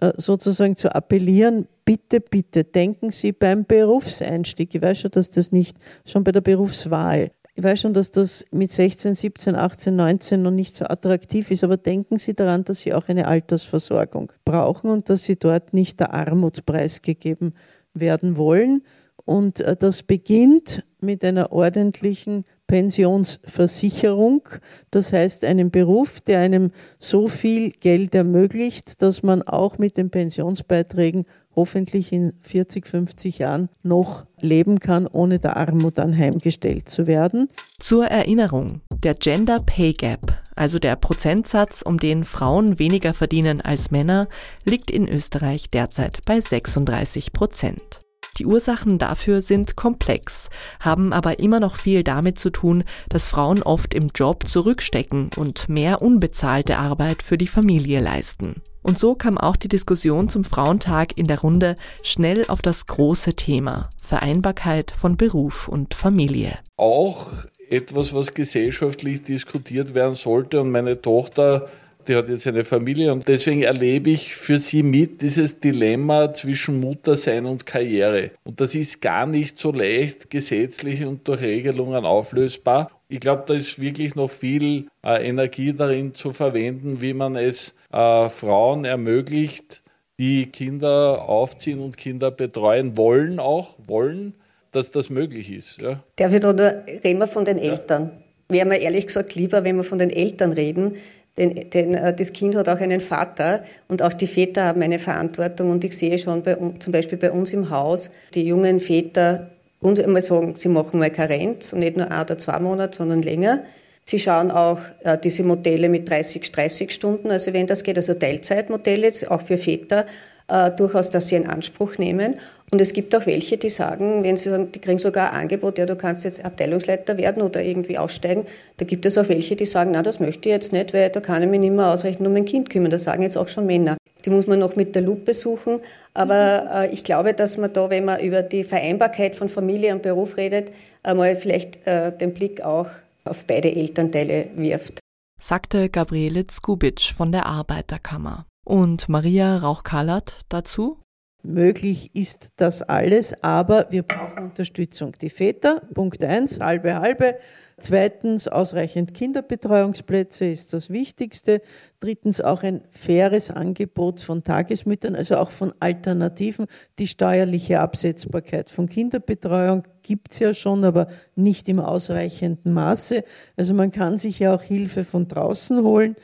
äh, 0.00 0.12
sozusagen 0.16 0.76
zu 0.76 0.94
appellieren, 0.94 1.68
bitte, 1.86 2.20
bitte 2.20 2.64
denken 2.64 3.12
Sie 3.12 3.32
beim 3.32 3.64
Berufseinstieg, 3.64 4.74
ich 4.74 4.82
weiß 4.82 4.98
schon, 4.98 5.10
dass 5.12 5.30
das 5.30 5.52
nicht 5.52 5.78
schon 6.04 6.22
bei 6.22 6.32
der 6.32 6.42
Berufswahl 6.42 7.30
ich 7.58 7.64
weiß 7.64 7.80
schon, 7.80 7.94
dass 7.94 8.10
das 8.10 8.44
mit 8.50 8.70
16, 8.70 9.14
17, 9.14 9.54
18, 9.54 9.96
19 9.96 10.42
noch 10.42 10.50
nicht 10.50 10.76
so 10.76 10.84
attraktiv 10.84 11.50
ist, 11.50 11.64
aber 11.64 11.78
denken 11.78 12.18
Sie 12.18 12.34
daran, 12.34 12.64
dass 12.64 12.80
Sie 12.80 12.92
auch 12.92 13.08
eine 13.08 13.26
Altersversorgung 13.26 14.30
brauchen 14.44 14.90
und 14.90 15.08
dass 15.08 15.24
Sie 15.24 15.36
dort 15.36 15.72
nicht 15.72 15.98
der 15.98 16.12
Armut 16.12 16.66
preisgegeben 16.66 17.54
werden 17.94 18.36
wollen. 18.36 18.82
Und 19.24 19.60
äh, 19.60 19.74
das 19.74 20.02
beginnt 20.02 20.84
mit 21.00 21.24
einer 21.24 21.50
ordentlichen 21.50 22.44
Pensionsversicherung, 22.66 24.42
das 24.90 25.14
heißt 25.14 25.42
einem 25.44 25.70
Beruf, 25.70 26.20
der 26.20 26.40
einem 26.40 26.72
so 26.98 27.26
viel 27.26 27.70
Geld 27.70 28.14
ermöglicht, 28.14 29.00
dass 29.00 29.22
man 29.22 29.42
auch 29.42 29.78
mit 29.78 29.96
den 29.96 30.10
Pensionsbeiträgen 30.10 31.24
hoffentlich 31.56 32.12
in 32.12 32.34
40, 32.42 32.86
50 32.86 33.38
Jahren 33.38 33.68
noch 33.82 34.26
leben 34.40 34.78
kann, 34.78 35.06
ohne 35.06 35.38
der 35.38 35.56
Armut 35.56 35.98
anheimgestellt 35.98 36.88
zu 36.88 37.06
werden. 37.06 37.48
Zur 37.80 38.06
Erinnerung, 38.06 38.82
der 39.02 39.14
Gender 39.14 39.60
Pay 39.60 39.94
Gap, 39.94 40.34
also 40.54 40.78
der 40.78 40.96
Prozentsatz, 40.96 41.82
um 41.82 41.98
den 41.98 42.22
Frauen 42.22 42.78
weniger 42.78 43.14
verdienen 43.14 43.60
als 43.60 43.90
Männer, 43.90 44.28
liegt 44.64 44.90
in 44.90 45.08
Österreich 45.08 45.70
derzeit 45.70 46.20
bei 46.26 46.40
36 46.40 47.32
Prozent. 47.32 48.05
Die 48.38 48.46
Ursachen 48.46 48.98
dafür 48.98 49.40
sind 49.40 49.76
komplex, 49.76 50.50
haben 50.80 51.12
aber 51.12 51.38
immer 51.38 51.60
noch 51.60 51.76
viel 51.76 52.02
damit 52.02 52.38
zu 52.38 52.50
tun, 52.50 52.84
dass 53.08 53.28
Frauen 53.28 53.62
oft 53.62 53.94
im 53.94 54.08
Job 54.14 54.46
zurückstecken 54.46 55.30
und 55.36 55.68
mehr 55.68 56.02
unbezahlte 56.02 56.78
Arbeit 56.78 57.22
für 57.22 57.38
die 57.38 57.46
Familie 57.46 58.00
leisten. 58.00 58.62
Und 58.82 58.98
so 58.98 59.14
kam 59.14 59.36
auch 59.36 59.56
die 59.56 59.68
Diskussion 59.68 60.28
zum 60.28 60.44
Frauentag 60.44 61.18
in 61.18 61.26
der 61.26 61.40
Runde 61.40 61.74
schnell 62.02 62.44
auf 62.48 62.62
das 62.62 62.86
große 62.86 63.34
Thema 63.34 63.88
Vereinbarkeit 64.02 64.92
von 64.92 65.16
Beruf 65.16 65.66
und 65.66 65.94
Familie. 65.94 66.58
Auch 66.76 67.26
etwas, 67.68 68.14
was 68.14 68.34
gesellschaftlich 68.34 69.22
diskutiert 69.22 69.94
werden 69.94 70.14
sollte. 70.14 70.60
Und 70.60 70.70
meine 70.70 71.00
Tochter 71.00 71.68
die 72.08 72.16
hat 72.16 72.28
jetzt 72.28 72.46
eine 72.46 72.64
Familie 72.64 73.12
und 73.12 73.26
deswegen 73.28 73.62
erlebe 73.62 74.10
ich 74.10 74.34
für 74.34 74.58
sie 74.58 74.82
mit 74.82 75.22
dieses 75.22 75.60
Dilemma 75.60 76.32
zwischen 76.32 76.80
Muttersein 76.80 77.46
und 77.46 77.66
Karriere. 77.66 78.30
Und 78.44 78.60
das 78.60 78.74
ist 78.74 79.00
gar 79.00 79.26
nicht 79.26 79.58
so 79.58 79.72
leicht 79.72 80.30
gesetzlich 80.30 81.04
und 81.04 81.26
durch 81.28 81.42
Regelungen 81.42 82.04
auflösbar. 82.04 82.90
Ich 83.08 83.20
glaube, 83.20 83.44
da 83.46 83.54
ist 83.54 83.80
wirklich 83.80 84.14
noch 84.14 84.30
viel 84.30 84.86
äh, 85.04 85.28
Energie 85.28 85.72
darin 85.72 86.14
zu 86.14 86.32
verwenden, 86.32 87.00
wie 87.00 87.14
man 87.14 87.36
es 87.36 87.74
äh, 87.92 88.28
Frauen 88.28 88.84
ermöglicht, 88.84 89.82
die 90.18 90.46
Kinder 90.46 91.28
aufziehen 91.28 91.80
und 91.80 91.96
Kinder 91.96 92.30
betreuen 92.30 92.96
wollen, 92.96 93.38
auch 93.38 93.74
wollen, 93.86 94.34
dass 94.72 94.90
das 94.90 95.10
möglich 95.10 95.50
ist. 95.50 95.80
Ja. 95.80 96.02
Darf 96.16 96.32
ich 96.32 96.40
da 96.40 96.52
nur 96.52 96.84
reden 97.04 97.18
wir 97.18 97.26
von 97.26 97.44
den 97.44 97.58
Eltern? 97.58 98.12
Ja. 98.50 98.56
Wäre 98.56 98.66
mir 98.66 98.78
ehrlich 98.78 99.06
gesagt 99.06 99.34
lieber, 99.34 99.64
wenn 99.64 99.76
wir 99.76 99.84
von 99.84 99.98
den 99.98 100.10
Eltern 100.10 100.52
reden, 100.52 100.96
denn, 101.38 101.70
denn 101.70 101.94
äh, 101.94 102.14
das 102.14 102.32
Kind 102.32 102.56
hat 102.56 102.68
auch 102.68 102.80
einen 102.80 103.00
Vater 103.00 103.62
und 103.88 104.02
auch 104.02 104.12
die 104.12 104.26
Väter 104.26 104.64
haben 104.64 104.82
eine 104.82 104.98
Verantwortung. 104.98 105.70
Und 105.70 105.84
ich 105.84 105.96
sehe 105.96 106.18
schon 106.18 106.42
bei, 106.42 106.56
zum 106.78 106.92
Beispiel 106.92 107.18
bei 107.18 107.30
uns 107.30 107.52
im 107.52 107.70
Haus, 107.70 108.10
die 108.34 108.46
jungen 108.46 108.80
Väter 108.80 109.50
uns 109.80 110.00
einmal 110.00 110.22
sagen, 110.22 110.54
sie 110.56 110.68
machen 110.68 110.98
mal 110.98 111.10
Karenz 111.10 111.72
und 111.72 111.80
nicht 111.80 111.96
nur 111.96 112.10
ein 112.10 112.22
oder 112.22 112.38
zwei 112.38 112.58
Monate, 112.58 112.96
sondern 112.96 113.22
länger. 113.22 113.62
Sie 114.00 114.18
schauen 114.18 114.50
auch 114.50 114.78
äh, 115.02 115.18
diese 115.18 115.42
Modelle 115.42 115.88
mit 115.88 116.08
30, 116.08 116.50
30 116.52 116.92
Stunden, 116.92 117.30
also 117.30 117.52
wenn 117.52 117.66
das 117.66 117.82
geht, 117.82 117.96
also 117.96 118.14
Teilzeitmodelle, 118.14 119.12
auch 119.28 119.40
für 119.42 119.58
Väter, 119.58 120.06
äh, 120.48 120.70
durchaus, 120.70 121.10
dass 121.10 121.28
sie 121.28 121.34
in 121.34 121.48
Anspruch 121.48 121.98
nehmen. 121.98 122.36
Und 122.72 122.80
es 122.80 122.92
gibt 122.92 123.14
auch 123.14 123.26
welche, 123.26 123.58
die 123.58 123.70
sagen, 123.70 124.24
wenn 124.24 124.36
sie 124.36 124.50
sagen, 124.50 124.72
die 124.72 124.80
kriegen 124.80 124.98
sogar 124.98 125.32
ein 125.32 125.42
Angebot, 125.42 125.78
ja, 125.78 125.86
du 125.86 125.94
kannst 125.94 126.24
jetzt 126.24 126.44
Abteilungsleiter 126.44 127.16
werden 127.16 127.42
oder 127.42 127.62
irgendwie 127.62 127.96
aussteigen. 127.96 128.44
Da 128.78 128.84
gibt 128.84 129.06
es 129.06 129.16
auch 129.16 129.28
welche, 129.28 129.54
die 129.54 129.66
sagen, 129.66 129.92
na, 129.92 130.02
das 130.02 130.18
möchte 130.18 130.48
ich 130.48 130.54
jetzt 130.54 130.72
nicht, 130.72 130.92
weil 130.92 131.10
da 131.10 131.20
kann 131.20 131.42
ich 131.42 131.48
mich 131.48 131.60
nicht 131.60 131.72
mehr 131.72 131.92
ausreichend 131.92 132.26
um 132.26 132.32
mein 132.32 132.44
Kind 132.44 132.68
kümmern. 132.68 132.90
Das 132.90 133.04
sagen 133.04 133.22
jetzt 133.22 133.36
auch 133.36 133.48
schon 133.48 133.66
Männer. 133.66 133.96
Die 134.24 134.30
muss 134.30 134.48
man 134.48 134.58
noch 134.58 134.74
mit 134.74 134.96
der 134.96 135.02
Lupe 135.02 135.32
suchen. 135.32 135.78
Aber 136.12 136.68
äh, 136.72 136.92
ich 136.92 137.04
glaube, 137.04 137.34
dass 137.34 137.56
man 137.56 137.72
da, 137.72 137.88
wenn 137.88 138.04
man 138.04 138.20
über 138.20 138.42
die 138.42 138.64
Vereinbarkeit 138.64 139.36
von 139.36 139.48
Familie 139.48 139.94
und 139.94 140.02
Beruf 140.02 140.36
redet, 140.36 140.72
einmal 141.04 141.36
vielleicht 141.36 141.86
äh, 141.86 142.10
den 142.16 142.34
Blick 142.34 142.62
auch 142.62 142.88
auf 143.24 143.44
beide 143.44 143.70
Elternteile 143.74 144.48
wirft. 144.56 144.98
Sagte 145.40 145.88
Gabriele 145.88 146.46
Zgubic 146.46 147.00
von 147.00 147.30
der 147.30 147.46
Arbeiterkammer. 147.46 148.46
Und 148.64 149.08
Maria 149.08 149.58
Rauch-Kallert 149.58 150.40
dazu? 150.48 150.98
Möglich 151.46 152.10
ist 152.12 152.50
das 152.56 152.82
alles, 152.82 153.32
aber 153.40 153.86
wir 153.90 154.02
brauchen 154.02 154.42
Unterstützung. 154.42 155.12
Die 155.20 155.30
Väter, 155.30 155.80
Punkt 155.94 156.24
eins, 156.24 156.58
halbe, 156.58 156.96
halbe. 156.96 157.36
Zweitens, 157.78 158.48
ausreichend 158.48 159.14
Kinderbetreuungsplätze 159.14 160.46
ist 160.46 160.72
das 160.72 160.90
Wichtigste. 160.90 161.60
Drittens, 162.00 162.40
auch 162.40 162.64
ein 162.64 162.80
faires 162.90 163.52
Angebot 163.52 164.20
von 164.22 164.42
Tagesmüttern, 164.42 165.14
also 165.14 165.36
auch 165.36 165.50
von 165.50 165.72
Alternativen. 165.78 166.66
Die 166.98 167.06
steuerliche 167.06 167.78
Absetzbarkeit 167.78 168.68
von 168.68 168.88
Kinderbetreuung 168.88 169.84
gibt 170.02 170.32
es 170.32 170.40
ja 170.40 170.52
schon, 170.52 170.84
aber 170.84 171.06
nicht 171.36 171.68
im 171.68 171.78
ausreichenden 171.78 172.72
Maße. 172.72 173.22
Also 173.56 173.72
man 173.72 173.92
kann 173.92 174.18
sich 174.18 174.40
ja 174.40 174.52
auch 174.52 174.62
Hilfe 174.62 175.04
von 175.04 175.28
draußen 175.28 175.80
holen. 175.84 176.16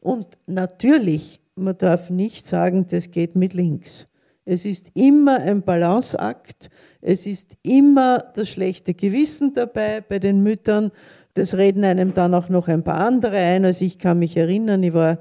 Und 0.00 0.38
natürlich, 0.46 1.40
man 1.56 1.76
darf 1.76 2.10
nicht 2.10 2.46
sagen, 2.46 2.86
das 2.88 3.10
geht 3.10 3.34
mit 3.34 3.54
links. 3.54 4.06
Es 4.50 4.64
ist 4.64 4.92
immer 4.94 5.40
ein 5.40 5.60
Balanceakt. 5.60 6.70
Es 7.02 7.26
ist 7.26 7.58
immer 7.62 8.24
das 8.34 8.48
schlechte 8.48 8.94
Gewissen 8.94 9.52
dabei 9.52 10.00
bei 10.00 10.18
den 10.18 10.42
Müttern. 10.42 10.90
Das 11.34 11.54
reden 11.54 11.84
einem 11.84 12.14
dann 12.14 12.32
auch 12.32 12.48
noch 12.48 12.66
ein 12.66 12.82
paar 12.82 12.96
andere 12.96 13.36
ein. 13.36 13.66
Also 13.66 13.84
ich 13.84 13.98
kann 13.98 14.18
mich 14.18 14.38
erinnern, 14.38 14.82
ich 14.82 14.94
war 14.94 15.18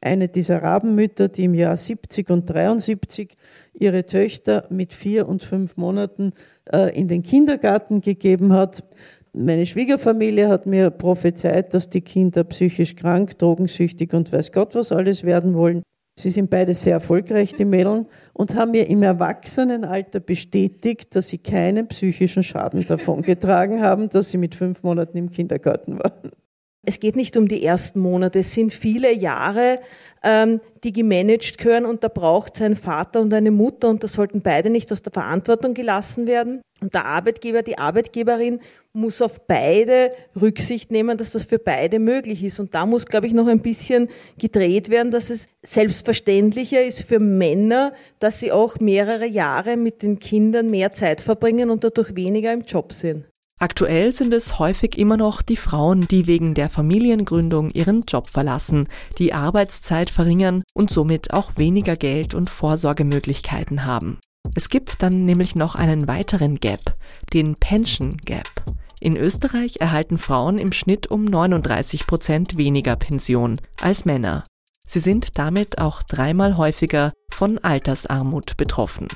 eine 0.00 0.28
dieser 0.28 0.62
Rabenmütter, 0.62 1.26
die 1.26 1.46
im 1.46 1.54
Jahr 1.54 1.76
70 1.76 2.30
und 2.30 2.48
73 2.48 3.36
ihre 3.74 4.06
Töchter 4.06 4.68
mit 4.70 4.92
vier 4.92 5.28
und 5.28 5.42
fünf 5.42 5.76
Monaten 5.76 6.32
äh, 6.72 6.96
in 6.96 7.08
den 7.08 7.24
Kindergarten 7.24 8.00
gegeben 8.00 8.52
hat. 8.52 8.84
Meine 9.32 9.66
Schwiegerfamilie 9.66 10.46
hat 10.46 10.66
mir 10.66 10.90
prophezeit, 10.90 11.74
dass 11.74 11.90
die 11.90 12.02
Kinder 12.02 12.44
psychisch 12.44 12.94
krank, 12.94 13.38
drogensüchtig 13.38 14.14
und 14.14 14.32
weiß 14.32 14.52
Gott 14.52 14.76
was 14.76 14.92
alles 14.92 15.24
werden 15.24 15.54
wollen. 15.54 15.82
Sie 16.18 16.30
sind 16.30 16.50
beide 16.50 16.74
sehr 16.74 16.94
erfolgreich, 16.94 17.54
die 17.54 17.64
Mädeln, 17.64 18.06
und 18.32 18.56
haben 18.56 18.72
mir 18.72 18.88
im 18.88 19.04
Erwachsenenalter 19.04 20.18
bestätigt, 20.18 21.14
dass 21.14 21.28
sie 21.28 21.38
keinen 21.38 21.86
psychischen 21.86 22.42
Schaden 22.42 22.84
davon 22.84 23.22
getragen 23.22 23.80
haben, 23.80 24.08
dass 24.08 24.32
sie 24.32 24.36
mit 24.36 24.56
fünf 24.56 24.82
Monaten 24.82 25.16
im 25.16 25.30
Kindergarten 25.30 26.00
waren. 26.00 26.32
Es 26.88 27.00
geht 27.00 27.16
nicht 27.16 27.36
um 27.36 27.48
die 27.48 27.62
ersten 27.62 28.00
Monate, 28.00 28.38
es 28.38 28.54
sind 28.54 28.72
viele 28.72 29.12
Jahre, 29.12 29.78
ähm, 30.22 30.62
die 30.84 30.94
gemanagt 30.94 31.58
gehören 31.58 31.84
und 31.84 32.02
da 32.02 32.08
braucht 32.08 32.54
es 32.54 32.62
einen 32.62 32.76
Vater 32.76 33.20
und 33.20 33.34
eine 33.34 33.50
Mutter 33.50 33.90
und 33.90 34.02
da 34.02 34.08
sollten 34.08 34.40
beide 34.40 34.70
nicht 34.70 34.90
aus 34.90 35.02
der 35.02 35.12
Verantwortung 35.12 35.74
gelassen 35.74 36.26
werden. 36.26 36.62
Und 36.80 36.94
der 36.94 37.04
Arbeitgeber, 37.04 37.60
die 37.60 37.76
Arbeitgeberin 37.76 38.60
muss 38.94 39.20
auf 39.20 39.46
beide 39.46 40.12
Rücksicht 40.40 40.90
nehmen, 40.90 41.18
dass 41.18 41.32
das 41.32 41.44
für 41.44 41.58
beide 41.58 41.98
möglich 41.98 42.42
ist. 42.42 42.58
Und 42.58 42.72
da 42.72 42.86
muss, 42.86 43.04
glaube 43.04 43.26
ich, 43.26 43.34
noch 43.34 43.48
ein 43.48 43.60
bisschen 43.60 44.08
gedreht 44.38 44.88
werden, 44.88 45.12
dass 45.12 45.28
es 45.28 45.46
selbstverständlicher 45.62 46.82
ist 46.82 47.02
für 47.02 47.18
Männer, 47.18 47.92
dass 48.18 48.40
sie 48.40 48.50
auch 48.50 48.80
mehrere 48.80 49.26
Jahre 49.26 49.76
mit 49.76 50.02
den 50.02 50.18
Kindern 50.18 50.70
mehr 50.70 50.94
Zeit 50.94 51.20
verbringen 51.20 51.68
und 51.68 51.84
dadurch 51.84 52.16
weniger 52.16 52.50
im 52.50 52.62
Job 52.62 52.94
sind. 52.94 53.26
Aktuell 53.60 54.12
sind 54.12 54.32
es 54.32 54.60
häufig 54.60 54.96
immer 54.96 55.16
noch 55.16 55.42
die 55.42 55.56
Frauen, 55.56 56.02
die 56.02 56.28
wegen 56.28 56.54
der 56.54 56.68
Familiengründung 56.68 57.70
ihren 57.70 58.02
Job 58.02 58.28
verlassen, 58.28 58.86
die 59.18 59.34
Arbeitszeit 59.34 60.10
verringern 60.10 60.62
und 60.74 60.90
somit 60.90 61.32
auch 61.32 61.56
weniger 61.56 61.96
Geld 61.96 62.34
und 62.34 62.48
Vorsorgemöglichkeiten 62.48 63.84
haben. 63.84 64.18
Es 64.54 64.68
gibt 64.68 65.02
dann 65.02 65.24
nämlich 65.24 65.56
noch 65.56 65.74
einen 65.74 66.06
weiteren 66.06 66.60
Gap, 66.60 66.80
den 67.32 67.56
Pension 67.56 68.16
Gap. 68.18 68.48
In 69.00 69.16
Österreich 69.16 69.80
erhalten 69.80 70.18
Frauen 70.18 70.58
im 70.58 70.72
Schnitt 70.72 71.10
um 71.10 71.24
39 71.24 72.06
Prozent 72.06 72.58
weniger 72.58 72.94
Pension 72.94 73.60
als 73.80 74.04
Männer. 74.04 74.44
Sie 74.86 75.00
sind 75.00 75.36
damit 75.38 75.78
auch 75.78 76.02
dreimal 76.02 76.56
häufiger 76.56 77.12
von 77.30 77.58
Altersarmut 77.58 78.56
betroffen. 78.56 79.08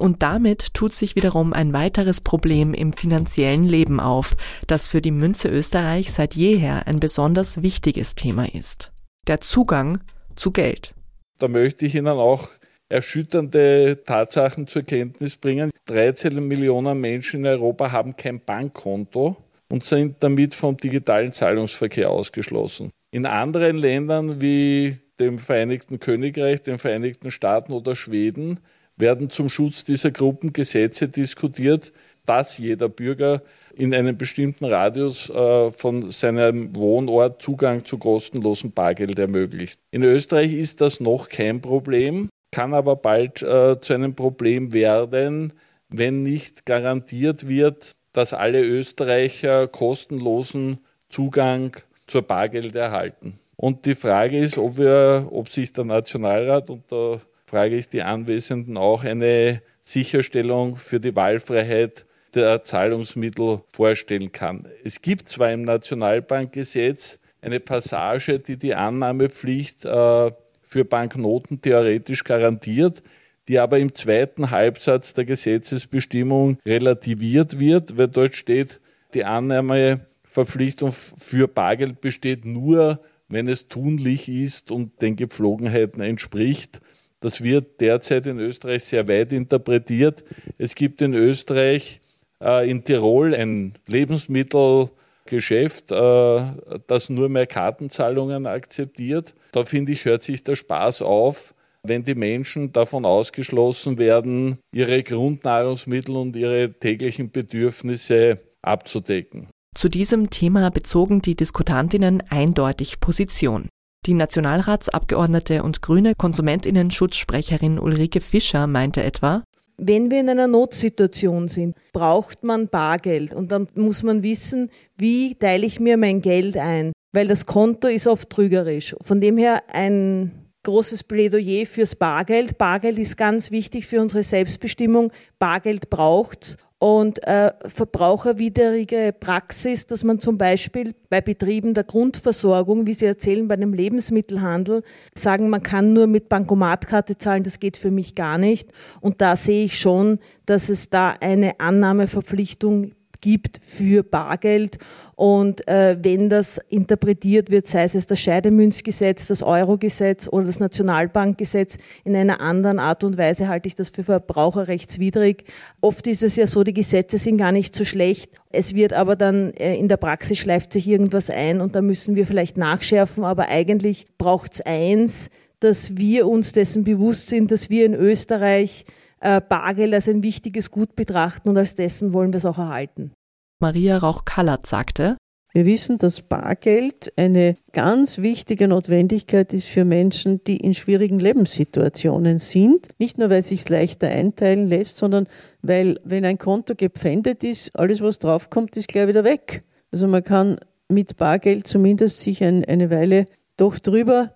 Und 0.00 0.22
damit 0.22 0.72
tut 0.72 0.94
sich 0.94 1.14
wiederum 1.14 1.52
ein 1.52 1.74
weiteres 1.74 2.22
Problem 2.22 2.72
im 2.72 2.94
finanziellen 2.94 3.64
Leben 3.64 4.00
auf, 4.00 4.34
das 4.66 4.88
für 4.88 5.02
die 5.02 5.10
Münze 5.10 5.48
Österreich 5.48 6.10
seit 6.10 6.34
jeher 6.34 6.86
ein 6.86 7.00
besonders 7.00 7.62
wichtiges 7.62 8.14
Thema 8.14 8.46
ist. 8.54 8.92
Der 9.28 9.42
Zugang 9.42 9.98
zu 10.36 10.52
Geld. 10.52 10.94
Da 11.38 11.48
möchte 11.48 11.84
ich 11.84 11.94
Ihnen 11.94 12.08
auch 12.08 12.48
erschütternde 12.88 14.02
Tatsachen 14.02 14.66
zur 14.66 14.84
Kenntnis 14.84 15.36
bringen. 15.36 15.70
13 15.84 16.34
Millionen 16.48 16.98
Menschen 16.98 17.40
in 17.40 17.46
Europa 17.46 17.92
haben 17.92 18.16
kein 18.16 18.40
Bankkonto 18.40 19.36
und 19.70 19.84
sind 19.84 20.16
damit 20.20 20.54
vom 20.54 20.78
digitalen 20.78 21.32
Zahlungsverkehr 21.32 22.08
ausgeschlossen. 22.08 22.90
In 23.10 23.26
anderen 23.26 23.76
Ländern 23.76 24.40
wie 24.40 24.98
dem 25.20 25.38
Vereinigten 25.38 26.00
Königreich, 26.00 26.62
den 26.62 26.78
Vereinigten 26.78 27.30
Staaten 27.30 27.74
oder 27.74 27.94
Schweden 27.94 28.60
werden 29.00 29.30
zum 29.30 29.48
Schutz 29.48 29.84
dieser 29.84 30.10
Gruppen 30.10 30.52
Gesetze 30.52 31.08
diskutiert, 31.08 31.92
dass 32.26 32.58
jeder 32.58 32.88
Bürger 32.88 33.42
in 33.74 33.94
einem 33.94 34.16
bestimmten 34.16 34.64
Radius 34.64 35.30
äh, 35.30 35.70
von 35.70 36.10
seinem 36.10 36.74
Wohnort 36.76 37.40
Zugang 37.42 37.84
zu 37.84 37.98
kostenlosem 37.98 38.72
Bargeld 38.72 39.18
ermöglicht. 39.18 39.80
In 39.90 40.02
Österreich 40.02 40.52
ist 40.52 40.80
das 40.80 41.00
noch 41.00 41.28
kein 41.28 41.60
Problem, 41.60 42.28
kann 42.52 42.74
aber 42.74 42.96
bald 42.96 43.42
äh, 43.42 43.80
zu 43.80 43.94
einem 43.94 44.14
Problem 44.14 44.72
werden, 44.72 45.52
wenn 45.88 46.22
nicht 46.22 46.66
garantiert 46.66 47.48
wird, 47.48 47.92
dass 48.12 48.34
alle 48.34 48.62
Österreicher 48.62 49.68
kostenlosen 49.68 50.78
Zugang 51.08 51.76
zur 52.06 52.22
Bargeld 52.22 52.74
erhalten. 52.74 53.38
Und 53.56 53.86
die 53.86 53.94
Frage 53.94 54.38
ist, 54.38 54.58
ob, 54.58 54.78
wir, 54.78 55.28
ob 55.32 55.48
sich 55.48 55.72
der 55.72 55.84
Nationalrat 55.84 56.70
und 56.70 56.90
der 56.90 57.20
frage 57.50 57.76
ich 57.76 57.88
die 57.88 58.02
Anwesenden 58.02 58.76
auch 58.76 59.02
eine 59.02 59.60
Sicherstellung 59.82 60.76
für 60.76 61.00
die 61.00 61.16
Wahlfreiheit 61.16 62.06
der 62.32 62.62
Zahlungsmittel 62.62 63.62
vorstellen 63.72 64.30
kann. 64.30 64.68
Es 64.84 65.02
gibt 65.02 65.28
zwar 65.28 65.50
im 65.50 65.62
Nationalbankgesetz 65.62 67.18
eine 67.42 67.58
Passage, 67.58 68.38
die 68.38 68.56
die 68.56 68.76
Annahmepflicht 68.76 69.84
äh, 69.84 70.30
für 70.62 70.84
Banknoten 70.84 71.60
theoretisch 71.60 72.22
garantiert, 72.22 73.02
die 73.48 73.58
aber 73.58 73.80
im 73.80 73.96
zweiten 73.96 74.52
Halbsatz 74.52 75.14
der 75.14 75.24
Gesetzesbestimmung 75.24 76.58
relativiert 76.64 77.58
wird, 77.58 77.98
weil 77.98 78.06
dort 78.06 78.36
steht, 78.36 78.80
die 79.14 79.24
Annahmeverpflichtung 79.24 80.92
für 80.92 81.48
Bargeld 81.48 82.00
besteht 82.00 82.44
nur, 82.44 83.00
wenn 83.28 83.48
es 83.48 83.66
tunlich 83.66 84.28
ist 84.28 84.70
und 84.70 85.02
den 85.02 85.16
Gepflogenheiten 85.16 86.00
entspricht. 86.00 86.80
Das 87.20 87.42
wird 87.42 87.80
derzeit 87.80 88.26
in 88.26 88.38
Österreich 88.38 88.84
sehr 88.84 89.06
weit 89.06 89.32
interpretiert. 89.32 90.24
Es 90.56 90.74
gibt 90.74 91.02
in 91.02 91.14
Österreich, 91.14 92.00
äh, 92.42 92.68
in 92.68 92.82
Tirol 92.82 93.34
ein 93.34 93.74
Lebensmittelgeschäft, 93.86 95.92
äh, 95.92 96.52
das 96.86 97.10
nur 97.10 97.28
mehr 97.28 97.46
Kartenzahlungen 97.46 98.46
akzeptiert. 98.46 99.34
Da 99.52 99.64
finde 99.64 99.92
ich, 99.92 100.06
hört 100.06 100.22
sich 100.22 100.42
der 100.44 100.54
Spaß 100.54 101.02
auf, 101.02 101.54
wenn 101.82 102.04
die 102.04 102.14
Menschen 102.14 102.72
davon 102.72 103.04
ausgeschlossen 103.04 103.98
werden, 103.98 104.58
ihre 104.72 105.02
Grundnahrungsmittel 105.02 106.16
und 106.16 106.36
ihre 106.36 106.72
täglichen 106.72 107.30
Bedürfnisse 107.30 108.38
abzudecken. 108.62 109.48
Zu 109.74 109.88
diesem 109.88 110.30
Thema 110.30 110.70
bezogen 110.70 111.22
die 111.22 111.36
Diskutantinnen 111.36 112.22
eindeutig 112.28 113.00
Position. 113.00 113.68
Die 114.06 114.14
Nationalratsabgeordnete 114.14 115.62
und 115.62 115.82
grüne 115.82 116.14
Konsumentinnen-Schutzsprecherin 116.14 117.78
Ulrike 117.78 118.20
Fischer 118.20 118.66
meinte 118.66 119.02
etwa, 119.02 119.44
wenn 119.82 120.10
wir 120.10 120.20
in 120.20 120.28
einer 120.28 120.46
Notsituation 120.46 121.48
sind, 121.48 121.74
braucht 121.92 122.44
man 122.44 122.68
Bargeld 122.68 123.32
und 123.32 123.50
dann 123.50 123.66
muss 123.74 124.02
man 124.02 124.22
wissen, 124.22 124.70
wie 124.98 125.34
teile 125.36 125.66
ich 125.66 125.80
mir 125.80 125.96
mein 125.96 126.20
Geld 126.20 126.58
ein, 126.58 126.92
weil 127.12 127.26
das 127.28 127.46
Konto 127.46 127.88
ist 127.88 128.06
oft 128.06 128.28
trügerisch. 128.28 128.94
Von 129.00 129.22
dem 129.22 129.38
her 129.38 129.62
ein 129.72 130.50
großes 130.64 131.04
Plädoyer 131.04 131.64
fürs 131.64 131.96
Bargeld. 131.96 132.58
Bargeld 132.58 132.98
ist 132.98 133.16
ganz 133.16 133.50
wichtig 133.50 133.86
für 133.86 134.00
unsere 134.02 134.22
Selbstbestimmung. 134.22 135.12
Bargeld 135.38 135.88
braucht's 135.88 136.56
und 136.80 137.22
äh, 137.28 137.52
verbraucherwidrige 137.66 139.14
Praxis, 139.20 139.86
dass 139.86 140.02
man 140.02 140.18
zum 140.18 140.38
Beispiel 140.38 140.94
bei 141.10 141.20
Betrieben 141.20 141.74
der 141.74 141.84
Grundversorgung, 141.84 142.86
wie 142.86 142.94
Sie 142.94 143.04
erzählen, 143.04 143.46
bei 143.46 143.56
dem 143.56 143.74
Lebensmittelhandel, 143.74 144.82
sagen, 145.14 145.50
man 145.50 145.62
kann 145.62 145.92
nur 145.92 146.06
mit 146.06 146.30
Bankomatkarte 146.30 147.18
zahlen, 147.18 147.42
das 147.42 147.60
geht 147.60 147.76
für 147.76 147.90
mich 147.90 148.14
gar 148.14 148.38
nicht. 148.38 148.72
Und 149.02 149.20
da 149.20 149.36
sehe 149.36 149.66
ich 149.66 149.78
schon, 149.78 150.20
dass 150.46 150.70
es 150.70 150.88
da 150.88 151.14
eine 151.20 151.60
Annahmeverpflichtung 151.60 152.92
gibt 153.20 153.60
für 153.62 154.02
Bargeld. 154.02 154.78
Und 155.16 155.66
äh, 155.68 155.98
wenn 156.00 156.30
das 156.30 156.58
interpretiert 156.68 157.50
wird, 157.50 157.68
sei 157.68 157.84
es 157.84 158.06
das 158.06 158.18
Scheidemünzgesetz, 158.18 159.26
das 159.26 159.42
Eurogesetz 159.42 160.28
oder 160.28 160.46
das 160.46 160.60
Nationalbankgesetz, 160.60 161.76
in 162.04 162.16
einer 162.16 162.40
anderen 162.40 162.78
Art 162.78 163.04
und 163.04 163.18
Weise 163.18 163.48
halte 163.48 163.68
ich 163.68 163.74
das 163.74 163.90
für 163.90 164.02
verbraucherrechtswidrig. 164.02 165.44
Oft 165.80 166.06
ist 166.06 166.22
es 166.22 166.36
ja 166.36 166.46
so, 166.46 166.64
die 166.64 166.72
Gesetze 166.72 167.18
sind 167.18 167.36
gar 167.36 167.52
nicht 167.52 167.76
so 167.76 167.84
schlecht. 167.84 168.40
Es 168.50 168.74
wird 168.74 168.92
aber 168.92 169.16
dann 169.16 169.52
äh, 169.54 169.76
in 169.76 169.88
der 169.88 169.98
Praxis 169.98 170.38
schleift 170.38 170.72
sich 170.72 170.88
irgendwas 170.88 171.30
ein 171.30 171.60
und 171.60 171.76
da 171.76 171.82
müssen 171.82 172.16
wir 172.16 172.26
vielleicht 172.26 172.56
nachschärfen. 172.56 173.24
Aber 173.24 173.48
eigentlich 173.48 174.06
braucht 174.16 174.54
es 174.54 174.60
eins, 174.62 175.28
dass 175.60 175.98
wir 175.98 176.26
uns 176.26 176.52
dessen 176.52 176.84
bewusst 176.84 177.28
sind, 177.28 177.50
dass 177.50 177.70
wir 177.70 177.84
in 177.84 177.94
Österreich 177.94 178.86
Bargeld 179.20 179.94
als 179.94 180.08
ein 180.08 180.22
wichtiges 180.22 180.70
Gut 180.70 180.96
betrachten 180.96 181.50
und 181.50 181.58
als 181.58 181.74
dessen 181.74 182.14
wollen 182.14 182.32
wir 182.32 182.38
es 182.38 182.46
auch 182.46 182.58
erhalten. 182.58 183.12
Maria 183.60 183.98
Rauch-Kallert 183.98 184.66
sagte, 184.66 185.16
wir 185.52 185.66
wissen, 185.66 185.98
dass 185.98 186.22
Bargeld 186.22 187.12
eine 187.16 187.56
ganz 187.72 188.18
wichtige 188.18 188.68
Notwendigkeit 188.68 189.52
ist 189.52 189.66
für 189.66 189.84
Menschen, 189.84 190.44
die 190.44 190.58
in 190.58 190.74
schwierigen 190.74 191.18
Lebenssituationen 191.18 192.38
sind. 192.38 192.88
Nicht 192.98 193.18
nur, 193.18 193.30
weil 193.30 193.40
es 193.40 193.48
sich 193.48 193.68
leichter 193.68 194.08
einteilen 194.08 194.68
lässt, 194.68 194.96
sondern 194.96 195.26
weil, 195.60 195.98
wenn 196.04 196.24
ein 196.24 196.38
Konto 196.38 196.76
gepfändet 196.76 197.42
ist, 197.42 197.76
alles, 197.76 198.00
was 198.00 198.20
draufkommt, 198.20 198.76
ist 198.76 198.86
gleich 198.86 199.08
wieder 199.08 199.24
weg. 199.24 199.64
Also 199.90 200.06
man 200.06 200.22
kann 200.22 200.56
mit 200.88 201.16
Bargeld 201.16 201.66
zumindest 201.66 202.20
sich 202.20 202.44
ein, 202.44 202.64
eine 202.64 202.90
Weile 202.90 203.26
doch 203.56 203.80
drüber 203.80 204.34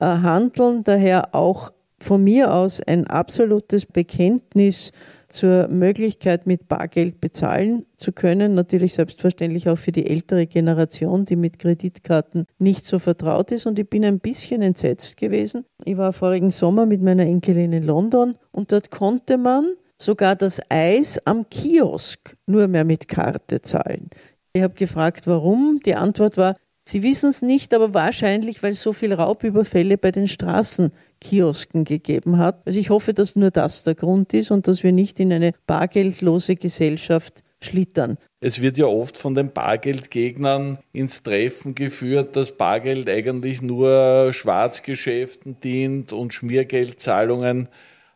äh, 0.00 0.06
handeln. 0.06 0.82
Daher 0.82 1.34
auch 1.34 1.73
von 2.04 2.22
mir 2.22 2.52
aus 2.52 2.80
ein 2.82 3.06
absolutes 3.06 3.86
Bekenntnis 3.86 4.92
zur 5.28 5.68
Möglichkeit, 5.68 6.46
mit 6.46 6.68
Bargeld 6.68 7.20
bezahlen 7.20 7.86
zu 7.96 8.12
können. 8.12 8.54
Natürlich 8.54 8.94
selbstverständlich 8.94 9.68
auch 9.68 9.78
für 9.78 9.90
die 9.90 10.06
ältere 10.06 10.46
Generation, 10.46 11.24
die 11.24 11.34
mit 11.34 11.58
Kreditkarten 11.58 12.44
nicht 12.58 12.84
so 12.84 12.98
vertraut 12.98 13.50
ist. 13.50 13.66
Und 13.66 13.78
ich 13.78 13.88
bin 13.88 14.04
ein 14.04 14.20
bisschen 14.20 14.62
entsetzt 14.62 15.16
gewesen. 15.16 15.64
Ich 15.84 15.96
war 15.96 16.12
vorigen 16.12 16.50
Sommer 16.50 16.86
mit 16.86 17.02
meiner 17.02 17.24
Enkelin 17.24 17.72
in 17.72 17.84
London 17.84 18.36
und 18.52 18.70
dort 18.70 18.90
konnte 18.90 19.38
man 19.38 19.72
sogar 19.96 20.36
das 20.36 20.60
Eis 20.68 21.18
am 21.24 21.48
Kiosk 21.48 22.36
nur 22.46 22.68
mehr 22.68 22.84
mit 22.84 23.08
Karte 23.08 23.62
zahlen. 23.62 24.10
Ich 24.52 24.62
habe 24.62 24.74
gefragt, 24.74 25.26
warum. 25.26 25.80
Die 25.84 25.96
Antwort 25.96 26.36
war, 26.36 26.54
Sie 26.86 27.02
wissen 27.02 27.30
es 27.30 27.40
nicht, 27.40 27.72
aber 27.72 27.94
wahrscheinlich, 27.94 28.62
weil 28.62 28.72
es 28.72 28.82
so 28.82 28.92
viele 28.92 29.16
Raubüberfälle 29.16 29.96
bei 29.96 30.10
den 30.10 30.28
Straßenkiosken 30.28 31.84
gegeben 31.84 32.36
hat. 32.36 32.60
Also 32.66 32.78
ich 32.78 32.90
hoffe, 32.90 33.14
dass 33.14 33.36
nur 33.36 33.50
das 33.50 33.84
der 33.84 33.94
Grund 33.94 34.34
ist 34.34 34.50
und 34.50 34.68
dass 34.68 34.82
wir 34.82 34.92
nicht 34.92 35.18
in 35.18 35.32
eine 35.32 35.52
bargeldlose 35.66 36.56
Gesellschaft 36.56 37.42
schlittern. 37.62 38.18
Es 38.40 38.60
wird 38.60 38.76
ja 38.76 38.84
oft 38.84 39.16
von 39.16 39.34
den 39.34 39.50
Bargeldgegnern 39.50 40.78
ins 40.92 41.22
Treffen 41.22 41.74
geführt, 41.74 42.36
dass 42.36 42.56
Bargeld 42.56 43.08
eigentlich 43.08 43.62
nur 43.62 44.34
Schwarzgeschäften 44.34 45.60
dient 45.60 46.12
und 46.12 46.34
Schmiergeldzahlungen. 46.34 47.68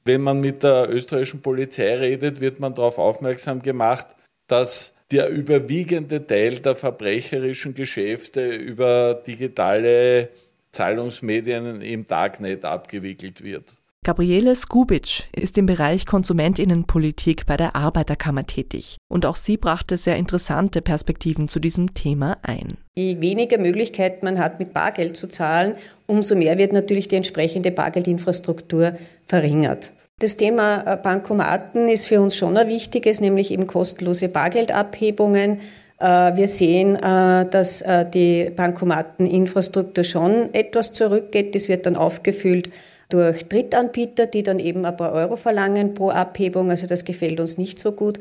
Wenn 0.04 0.20
man 0.20 0.40
mit 0.40 0.62
der 0.62 0.90
österreichischen 0.90 1.40
Polizei 1.40 1.96
redet, 1.96 2.42
wird 2.42 2.60
man 2.60 2.74
darauf 2.74 2.98
aufmerksam 2.98 3.62
gemacht, 3.62 4.08
dass 4.46 4.94
der 5.10 5.30
überwiegende 5.30 6.26
Teil 6.26 6.58
der 6.58 6.76
verbrecherischen 6.76 7.74
Geschäfte 7.74 8.54
über 8.54 9.14
digitale 9.14 10.28
Zahlungsmedien 10.70 11.80
im 11.80 12.04
Darknet 12.04 12.64
abgewickelt 12.64 13.42
wird. 13.42 13.76
Gabriele 14.04 14.54
Skubic 14.54 15.24
ist 15.34 15.58
im 15.58 15.66
Bereich 15.66 16.06
Konsumentinnenpolitik 16.06 17.46
bei 17.46 17.56
der 17.56 17.74
Arbeiterkammer 17.74 18.46
tätig 18.46 18.96
und 19.08 19.26
auch 19.26 19.36
sie 19.36 19.56
brachte 19.56 19.96
sehr 19.96 20.16
interessante 20.16 20.80
Perspektiven 20.80 21.48
zu 21.48 21.58
diesem 21.58 21.92
Thema 21.94 22.38
ein. 22.42 22.68
Je 22.96 23.20
weniger 23.20 23.58
Möglichkeiten 23.58 24.24
man 24.24 24.38
hat, 24.38 24.60
mit 24.60 24.72
Bargeld 24.72 25.16
zu 25.16 25.28
zahlen, 25.28 25.74
umso 26.06 26.36
mehr 26.36 26.58
wird 26.58 26.72
natürlich 26.72 27.08
die 27.08 27.16
entsprechende 27.16 27.70
Bargeldinfrastruktur 27.70 28.94
verringert. 29.26 29.92
Das 30.18 30.36
Thema 30.36 30.82
äh, 30.84 30.96
Bankomaten 30.96 31.88
ist 31.88 32.06
für 32.06 32.20
uns 32.20 32.34
schon 32.34 32.56
ein 32.56 32.68
wichtiges, 32.68 33.20
nämlich 33.20 33.52
eben 33.52 33.68
kostenlose 33.68 34.28
Bargeldabhebungen. 34.28 35.60
Äh, 36.00 36.36
wir 36.36 36.48
sehen, 36.48 36.96
äh, 36.96 37.48
dass 37.48 37.84
die 38.12 38.50
Bankomateninfrastruktur 38.54 40.02
schon 40.02 40.52
etwas 40.54 40.92
zurückgeht. 40.92 41.54
Das 41.54 41.68
wird 41.68 41.86
dann 41.86 41.96
aufgefüllt 41.96 42.70
durch 43.10 43.48
Drittanbieter, 43.48 44.26
die 44.26 44.42
dann 44.42 44.58
eben 44.58 44.84
ein 44.84 44.96
paar 44.96 45.12
Euro 45.12 45.36
verlangen 45.36 45.94
pro 45.94 46.10
Abhebung. 46.10 46.70
Also 46.70 46.86
das 46.86 47.04
gefällt 47.04 47.38
uns 47.38 47.56
nicht 47.56 47.78
so 47.78 47.92
gut. 47.92 48.18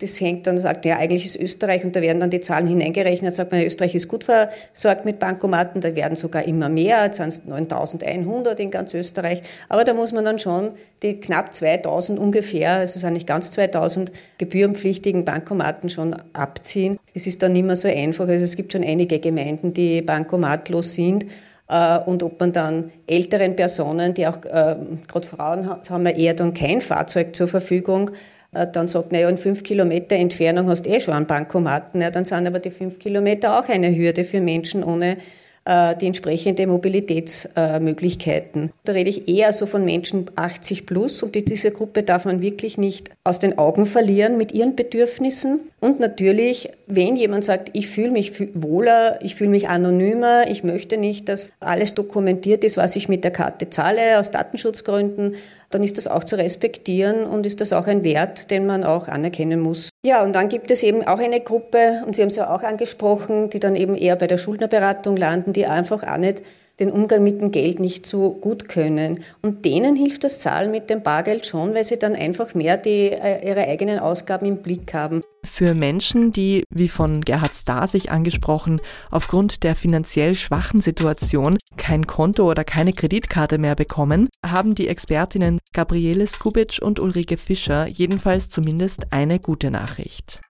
Das 0.00 0.20
hängt 0.20 0.46
dann, 0.46 0.58
sagt, 0.58 0.84
ja, 0.86 0.96
eigentlich 0.96 1.24
ist 1.24 1.36
Österreich, 1.36 1.84
und 1.84 1.94
da 1.94 2.00
werden 2.00 2.20
dann 2.20 2.30
die 2.30 2.40
Zahlen 2.40 2.66
hineingerechnet, 2.66 3.34
sagt 3.34 3.52
man, 3.52 3.62
Österreich 3.62 3.94
ist 3.94 4.08
gut 4.08 4.24
versorgt 4.24 5.04
mit 5.04 5.18
Bankomaten, 5.18 5.80
da 5.80 5.94
werden 5.94 6.16
sogar 6.16 6.44
immer 6.44 6.68
mehr, 6.68 7.04
jetzt 7.04 7.16
sind 7.16 7.28
es 7.28 7.44
9100 7.44 8.58
in 8.60 8.70
ganz 8.70 8.94
Österreich. 8.94 9.42
Aber 9.68 9.84
da 9.84 9.94
muss 9.94 10.12
man 10.12 10.24
dann 10.24 10.38
schon 10.38 10.72
die 11.02 11.20
knapp 11.20 11.54
2000 11.54 12.18
ungefähr, 12.18 12.72
also 12.72 12.96
es 12.96 13.00
sind 13.00 13.12
nicht 13.12 13.26
ganz 13.26 13.50
2000 13.50 14.12
gebührenpflichtigen 14.38 15.24
Bankomaten 15.24 15.90
schon 15.90 16.16
abziehen. 16.32 16.98
Es 17.14 17.26
ist 17.26 17.42
dann 17.42 17.52
nicht 17.52 17.64
mehr 17.64 17.76
so 17.76 17.88
einfach. 17.88 18.28
Also 18.28 18.44
es 18.44 18.56
gibt 18.56 18.72
schon 18.72 18.84
einige 18.84 19.18
Gemeinden, 19.18 19.74
die 19.74 20.02
bankomatlos 20.02 20.94
sind. 20.94 21.26
Äh, 21.68 21.98
und 22.00 22.22
ob 22.22 22.40
man 22.40 22.52
dann 22.52 22.90
älteren 23.06 23.56
Personen, 23.56 24.14
die 24.14 24.26
auch, 24.26 24.44
äh, 24.44 24.76
gerade 25.06 25.28
Frauen 25.28 25.68
haben 25.68 26.06
ja 26.06 26.12
eher 26.12 26.34
dann 26.34 26.52
kein 26.52 26.80
Fahrzeug 26.80 27.34
zur 27.34 27.48
Verfügung, 27.48 28.10
dann 28.52 28.88
sagt, 28.88 29.12
naja, 29.12 29.28
in 29.28 29.38
fünf 29.38 29.62
Kilometer 29.62 30.16
Entfernung 30.16 30.68
hast 30.68 30.86
du 30.86 30.90
eh 30.90 31.00
schon 31.00 31.14
einen 31.14 31.26
Bankomaten. 31.26 32.00
Ja, 32.00 32.10
dann 32.10 32.24
sind 32.24 32.46
aber 32.46 32.58
die 32.58 32.70
fünf 32.70 32.98
Kilometer 32.98 33.58
auch 33.58 33.68
eine 33.68 33.94
Hürde 33.94 34.24
für 34.24 34.40
Menschen 34.40 34.82
ohne 34.82 35.18
äh, 35.64 35.96
die 35.96 36.06
entsprechende 36.06 36.66
Mobilitätsmöglichkeiten. 36.66 38.72
Da 38.84 38.92
rede 38.92 39.10
ich 39.10 39.28
eher 39.28 39.52
so 39.52 39.66
von 39.66 39.84
Menschen 39.84 40.26
80 40.34 40.86
plus 40.86 41.22
und 41.22 41.34
diese 41.34 41.70
Gruppe 41.70 42.02
darf 42.02 42.24
man 42.24 42.40
wirklich 42.40 42.78
nicht 42.78 43.10
aus 43.24 43.38
den 43.38 43.58
Augen 43.58 43.86
verlieren 43.86 44.36
mit 44.36 44.52
ihren 44.52 44.74
Bedürfnissen. 44.74 45.60
Und 45.80 45.98
natürlich, 45.98 46.70
wenn 46.86 47.16
jemand 47.16 47.44
sagt, 47.44 47.70
ich 47.72 47.88
fühle 47.88 48.10
mich 48.10 48.32
wohler, 48.54 49.18
ich 49.22 49.34
fühle 49.34 49.48
mich 49.48 49.68
anonymer, 49.68 50.48
ich 50.48 50.62
möchte 50.62 50.98
nicht, 50.98 51.28
dass 51.30 51.52
alles 51.58 51.94
dokumentiert 51.94 52.64
ist, 52.64 52.76
was 52.76 52.96
ich 52.96 53.08
mit 53.08 53.24
der 53.24 53.30
Karte 53.30 53.70
zahle 53.70 54.18
aus 54.18 54.30
Datenschutzgründen, 54.30 55.36
dann 55.70 55.82
ist 55.82 55.96
das 55.96 56.06
auch 56.06 56.24
zu 56.24 56.36
respektieren 56.36 57.24
und 57.24 57.46
ist 57.46 57.62
das 57.62 57.72
auch 57.72 57.86
ein 57.86 58.04
Wert, 58.04 58.50
den 58.50 58.66
man 58.66 58.84
auch 58.84 59.08
anerkennen 59.08 59.60
muss. 59.60 59.88
Ja, 60.04 60.22
und 60.22 60.34
dann 60.34 60.50
gibt 60.50 60.70
es 60.70 60.82
eben 60.82 61.02
auch 61.06 61.18
eine 61.18 61.40
Gruppe, 61.40 62.02
und 62.06 62.14
Sie 62.14 62.22
haben 62.22 62.28
es 62.28 62.36
ja 62.36 62.54
auch 62.54 62.62
angesprochen, 62.62 63.48
die 63.48 63.60
dann 63.60 63.74
eben 63.74 63.94
eher 63.94 64.16
bei 64.16 64.26
der 64.26 64.36
Schuldnerberatung 64.36 65.16
landen, 65.16 65.54
die 65.54 65.66
einfach 65.66 66.02
auch 66.02 66.18
nicht 66.18 66.42
den 66.80 66.90
Umgang 66.90 67.22
mit 67.22 67.40
dem 67.40 67.50
Geld 67.50 67.78
nicht 67.78 68.06
so 68.06 68.30
gut 68.30 68.68
können. 68.68 69.20
Und 69.42 69.64
denen 69.64 69.96
hilft 69.96 70.24
das 70.24 70.40
Zahlen 70.40 70.70
mit 70.70 70.90
dem 70.90 71.02
Bargeld 71.02 71.46
schon, 71.46 71.74
weil 71.74 71.84
sie 71.84 71.98
dann 71.98 72.14
einfach 72.14 72.54
mehr 72.54 72.76
die, 72.76 73.10
äh, 73.12 73.46
ihre 73.46 73.66
eigenen 73.66 73.98
Ausgaben 73.98 74.46
im 74.46 74.58
Blick 74.58 74.94
haben. 74.94 75.20
Für 75.44 75.74
Menschen, 75.74 76.30
die, 76.30 76.64
wie 76.70 76.88
von 76.88 77.22
Gerhard 77.22 77.52
Stasig 77.52 78.10
angesprochen, 78.10 78.80
aufgrund 79.10 79.62
der 79.62 79.74
finanziell 79.74 80.34
schwachen 80.34 80.80
Situation 80.80 81.56
kein 81.76 82.06
Konto 82.06 82.48
oder 82.48 82.64
keine 82.64 82.92
Kreditkarte 82.92 83.58
mehr 83.58 83.74
bekommen, 83.74 84.28
haben 84.44 84.74
die 84.74 84.88
Expertinnen 84.88 85.58
Gabriele 85.72 86.26
Skubic 86.26 86.78
und 86.82 87.00
Ulrike 87.00 87.36
Fischer 87.36 87.86
jedenfalls 87.86 88.50
zumindest 88.50 89.12
eine 89.12 89.38
gute 89.38 89.70
Nachricht. 89.70 90.40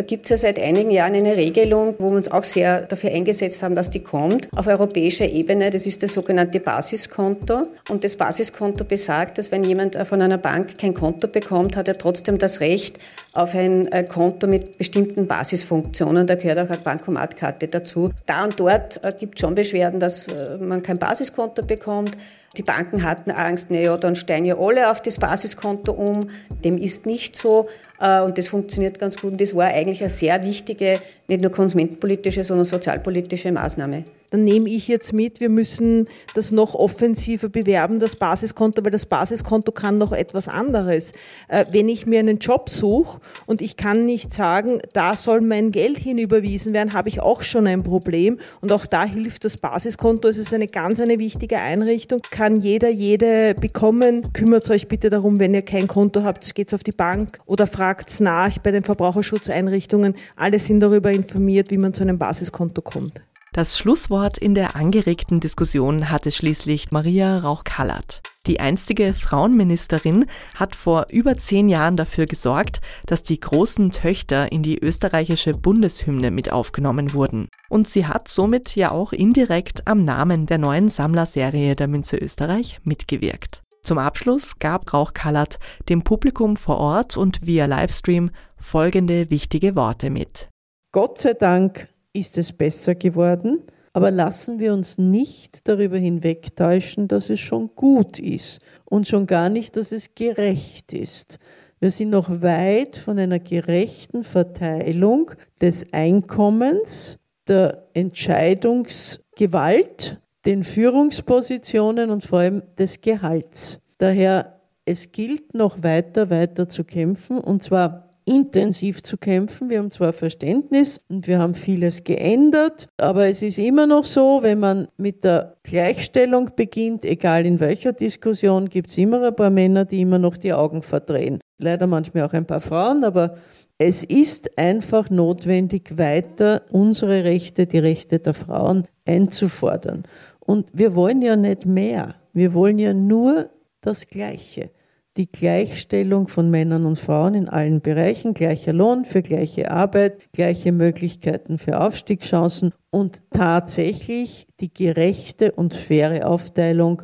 Da 0.00 0.06
gibt 0.06 0.24
es 0.24 0.30
ja 0.30 0.36
seit 0.38 0.58
einigen 0.58 0.90
Jahren 0.90 1.14
eine 1.14 1.36
Regelung, 1.36 1.94
wo 1.98 2.08
wir 2.08 2.16
uns 2.16 2.32
auch 2.32 2.42
sehr 2.42 2.86
dafür 2.86 3.10
eingesetzt 3.10 3.62
haben, 3.62 3.74
dass 3.74 3.90
die 3.90 4.00
kommt, 4.00 4.48
auf 4.56 4.66
europäischer 4.66 5.26
Ebene. 5.26 5.68
Das 5.68 5.84
ist 5.84 6.02
das 6.02 6.14
sogenannte 6.14 6.58
Basiskonto. 6.58 7.64
Und 7.90 8.02
das 8.02 8.16
Basiskonto 8.16 8.84
besagt, 8.84 9.36
dass 9.36 9.52
wenn 9.52 9.62
jemand 9.62 9.98
von 10.08 10.22
einer 10.22 10.38
Bank 10.38 10.78
kein 10.78 10.94
Konto 10.94 11.28
bekommt, 11.28 11.76
hat 11.76 11.86
er 11.86 11.98
trotzdem 11.98 12.38
das 12.38 12.60
Recht 12.60 12.98
auf 13.34 13.54
ein 13.54 13.92
äh, 13.92 14.04
Konto 14.04 14.46
mit 14.46 14.78
bestimmten 14.78 15.26
Basisfunktionen. 15.26 16.26
Da 16.26 16.36
gehört 16.36 16.60
auch 16.60 16.70
eine 16.70 16.78
Bankomatkarte 16.78 17.68
dazu. 17.68 18.10
Da 18.24 18.44
und 18.44 18.58
dort 18.58 19.04
äh, 19.04 19.12
gibt 19.12 19.34
es 19.34 19.42
schon 19.42 19.54
Beschwerden, 19.54 20.00
dass 20.00 20.28
äh, 20.28 20.56
man 20.58 20.82
kein 20.82 20.96
Basiskonto 20.96 21.60
bekommt. 21.60 22.16
Die 22.56 22.62
Banken 22.62 23.04
hatten 23.04 23.30
Angst, 23.30 23.70
naja, 23.70 23.96
dann 23.96 24.16
steigen 24.16 24.44
ja 24.44 24.58
alle 24.58 24.90
auf 24.90 25.00
das 25.00 25.18
Basiskonto 25.18 25.92
um. 25.92 26.28
Dem 26.64 26.76
ist 26.76 27.06
nicht 27.06 27.36
so. 27.36 27.68
Äh, 28.00 28.22
und 28.22 28.38
das 28.38 28.48
funktioniert 28.48 28.98
ganz 28.98 29.16
gut. 29.16 29.32
Und 29.32 29.40
das 29.40 29.54
war 29.54 29.66
eigentlich 29.66 30.00
eine 30.00 30.10
sehr 30.10 30.42
wichtige, 30.42 30.98
nicht 31.28 31.42
nur 31.42 31.52
konsumentenpolitische, 31.52 32.42
sondern 32.42 32.64
sozialpolitische 32.64 33.52
Maßnahme. 33.52 34.04
Dann 34.30 34.44
nehme 34.44 34.68
ich 34.68 34.88
jetzt 34.88 35.12
mit, 35.12 35.40
wir 35.40 35.48
müssen 35.48 36.08
das 36.34 36.50
noch 36.50 36.74
offensiver 36.74 37.48
bewerben, 37.48 38.00
das 38.00 38.16
Basiskonto, 38.16 38.84
weil 38.84 38.90
das 38.90 39.06
Basiskonto 39.06 39.72
kann 39.72 39.98
noch 39.98 40.12
etwas 40.12 40.48
anderes. 40.48 41.12
Äh, 41.48 41.66
wenn 41.70 41.88
ich 41.88 42.06
mir 42.06 42.20
einen 42.20 42.38
Job 42.38 42.70
suche 42.70 43.20
und 43.46 43.60
ich 43.60 43.76
kann 43.76 44.04
nicht 44.04 44.32
sagen, 44.32 44.80
da 44.92 45.14
soll 45.14 45.40
mein 45.40 45.70
Geld 45.70 45.98
hinüberwiesen 45.98 46.74
werden, 46.74 46.92
habe 46.92 47.08
ich 47.08 47.20
auch 47.20 47.42
schon 47.42 47.66
ein 47.66 47.82
Problem. 47.82 48.38
Und 48.60 48.72
auch 48.72 48.86
da 48.86 49.04
hilft 49.04 49.44
das 49.44 49.56
Basiskonto. 49.56 50.28
Es 50.28 50.38
ist 50.38 50.54
eine 50.54 50.68
ganz 50.68 51.00
eine 51.00 51.18
wichtige 51.18 51.58
Einrichtung. 51.58 52.22
Kann 52.30 52.60
jeder, 52.60 52.88
jede 52.88 53.54
bekommen. 53.54 54.32
Kümmert 54.32 54.70
euch 54.70 54.88
bitte 54.88 55.10
darum, 55.10 55.38
wenn 55.38 55.54
ihr 55.54 55.62
kein 55.62 55.86
Konto 55.86 56.22
habt, 56.24 56.54
geht's 56.54 56.74
auf 56.74 56.82
die 56.82 56.92
Bank 56.92 57.38
oder 57.46 57.66
fragt 57.66 57.90
fragt 57.90 58.20
nach 58.20 58.58
bei 58.58 58.70
den 58.70 58.84
Verbraucherschutzeinrichtungen. 58.84 60.14
Alle 60.36 60.58
sind 60.58 60.80
darüber 60.80 61.10
informiert, 61.10 61.70
wie 61.70 61.78
man 61.78 61.92
zu 61.92 62.02
einem 62.02 62.18
Basiskonto 62.18 62.82
kommt. 62.82 63.22
Das 63.52 63.76
Schlusswort 63.76 64.38
in 64.38 64.54
der 64.54 64.76
angeregten 64.76 65.40
Diskussion 65.40 66.08
hatte 66.08 66.30
schließlich 66.30 66.92
Maria 66.92 67.38
Rauch-Kallert. 67.38 68.22
Die 68.46 68.60
einstige 68.60 69.12
Frauenministerin 69.12 70.26
hat 70.54 70.76
vor 70.76 71.06
über 71.10 71.36
zehn 71.36 71.68
Jahren 71.68 71.96
dafür 71.96 72.26
gesorgt, 72.26 72.80
dass 73.06 73.24
die 73.24 73.40
großen 73.40 73.90
Töchter 73.90 74.52
in 74.52 74.62
die 74.62 74.78
österreichische 74.78 75.54
Bundeshymne 75.54 76.30
mit 76.30 76.52
aufgenommen 76.52 77.12
wurden. 77.12 77.48
Und 77.68 77.88
sie 77.88 78.06
hat 78.06 78.28
somit 78.28 78.76
ja 78.76 78.92
auch 78.92 79.12
indirekt 79.12 79.88
am 79.88 80.04
Namen 80.04 80.46
der 80.46 80.58
neuen 80.58 80.88
Sammlerserie 80.88 81.74
der 81.74 81.88
Münze 81.88 82.18
Österreich 82.18 82.78
mitgewirkt. 82.84 83.62
Zum 83.82 83.98
Abschluss 83.98 84.60
gab 84.60 84.92
Rauch-Kallert 84.92 85.58
dem 85.88 86.02
Publikum 86.02 86.56
vor 86.56 86.78
Ort 86.78 87.16
und 87.16 87.44
via 87.44 87.66
Livestream 87.66 88.30
folgende 88.56 89.28
wichtige 89.28 89.74
Worte 89.74 90.08
mit. 90.08 90.48
Gott 90.92 91.18
sei 91.18 91.34
Dank 91.34 91.88
ist 92.12 92.38
es 92.38 92.52
besser 92.52 92.94
geworden, 92.94 93.62
aber 93.92 94.10
lassen 94.10 94.58
wir 94.60 94.72
uns 94.72 94.98
nicht 94.98 95.68
darüber 95.68 95.98
hinwegtäuschen, 95.98 97.08
dass 97.08 97.30
es 97.30 97.40
schon 97.40 97.70
gut 97.74 98.18
ist 98.18 98.60
und 98.84 99.08
schon 99.08 99.26
gar 99.26 99.48
nicht, 99.48 99.76
dass 99.76 99.92
es 99.92 100.14
gerecht 100.14 100.92
ist. 100.92 101.38
Wir 101.80 101.90
sind 101.90 102.10
noch 102.10 102.42
weit 102.42 102.96
von 102.96 103.18
einer 103.18 103.38
gerechten 103.38 104.22
Verteilung 104.22 105.30
des 105.60 105.92
Einkommens, 105.92 107.16
der 107.48 107.88
Entscheidungsgewalt 107.94 110.20
den 110.44 110.64
Führungspositionen 110.64 112.10
und 112.10 112.24
vor 112.24 112.40
allem 112.40 112.62
des 112.78 113.00
Gehalts. 113.00 113.80
Daher, 113.98 114.60
es 114.86 115.12
gilt 115.12 115.54
noch 115.54 115.82
weiter, 115.82 116.30
weiter 116.30 116.68
zu 116.68 116.84
kämpfen 116.84 117.38
und 117.38 117.62
zwar 117.62 118.09
intensiv 118.30 119.02
zu 119.02 119.16
kämpfen. 119.16 119.68
Wir 119.68 119.78
haben 119.78 119.90
zwar 119.90 120.12
Verständnis 120.12 121.00
und 121.08 121.26
wir 121.26 121.40
haben 121.40 121.54
vieles 121.54 122.04
geändert, 122.04 122.88
aber 122.96 123.26
es 123.26 123.42
ist 123.42 123.58
immer 123.58 123.88
noch 123.88 124.04
so, 124.04 124.38
wenn 124.42 124.60
man 124.60 124.88
mit 124.96 125.24
der 125.24 125.56
Gleichstellung 125.64 126.50
beginnt, 126.54 127.04
egal 127.04 127.44
in 127.44 127.58
welcher 127.58 127.92
Diskussion, 127.92 128.68
gibt 128.68 128.90
es 128.90 128.98
immer 128.98 129.26
ein 129.26 129.34
paar 129.34 129.50
Männer, 129.50 129.84
die 129.84 130.00
immer 130.00 130.18
noch 130.18 130.36
die 130.36 130.52
Augen 130.52 130.82
verdrehen. 130.82 131.40
Leider 131.58 131.88
manchmal 131.88 132.22
auch 132.22 132.32
ein 132.32 132.46
paar 132.46 132.60
Frauen, 132.60 133.02
aber 133.02 133.36
es 133.78 134.04
ist 134.04 134.56
einfach 134.56 135.10
notwendig, 135.10 135.98
weiter 135.98 136.62
unsere 136.70 137.24
Rechte, 137.24 137.66
die 137.66 137.78
Rechte 137.80 138.20
der 138.20 138.34
Frauen 138.34 138.86
einzufordern. 139.06 140.04
Und 140.38 140.70
wir 140.72 140.94
wollen 140.94 141.20
ja 141.20 141.34
nicht 141.34 141.66
mehr. 141.66 142.14
Wir 142.32 142.54
wollen 142.54 142.78
ja 142.78 142.94
nur 142.94 143.50
das 143.80 144.06
Gleiche. 144.06 144.70
Die 145.16 145.30
Gleichstellung 145.30 146.28
von 146.28 146.50
Männern 146.50 146.86
und 146.86 146.96
Frauen 146.96 147.34
in 147.34 147.48
allen 147.48 147.80
Bereichen, 147.80 148.32
gleicher 148.32 148.72
Lohn 148.72 149.04
für 149.04 149.22
gleiche 149.22 149.70
Arbeit, 149.72 150.32
gleiche 150.32 150.70
Möglichkeiten 150.70 151.58
für 151.58 151.80
Aufstiegschancen 151.80 152.72
und 152.90 153.22
tatsächlich 153.32 154.46
die 154.60 154.72
gerechte 154.72 155.50
und 155.50 155.74
faire 155.74 156.28
Aufteilung 156.28 157.02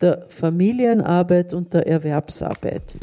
der 0.00 0.24
Familienarbeit 0.28 1.52
und 1.52 1.74
der 1.74 1.86
Erwerbsarbeit. 1.86 2.96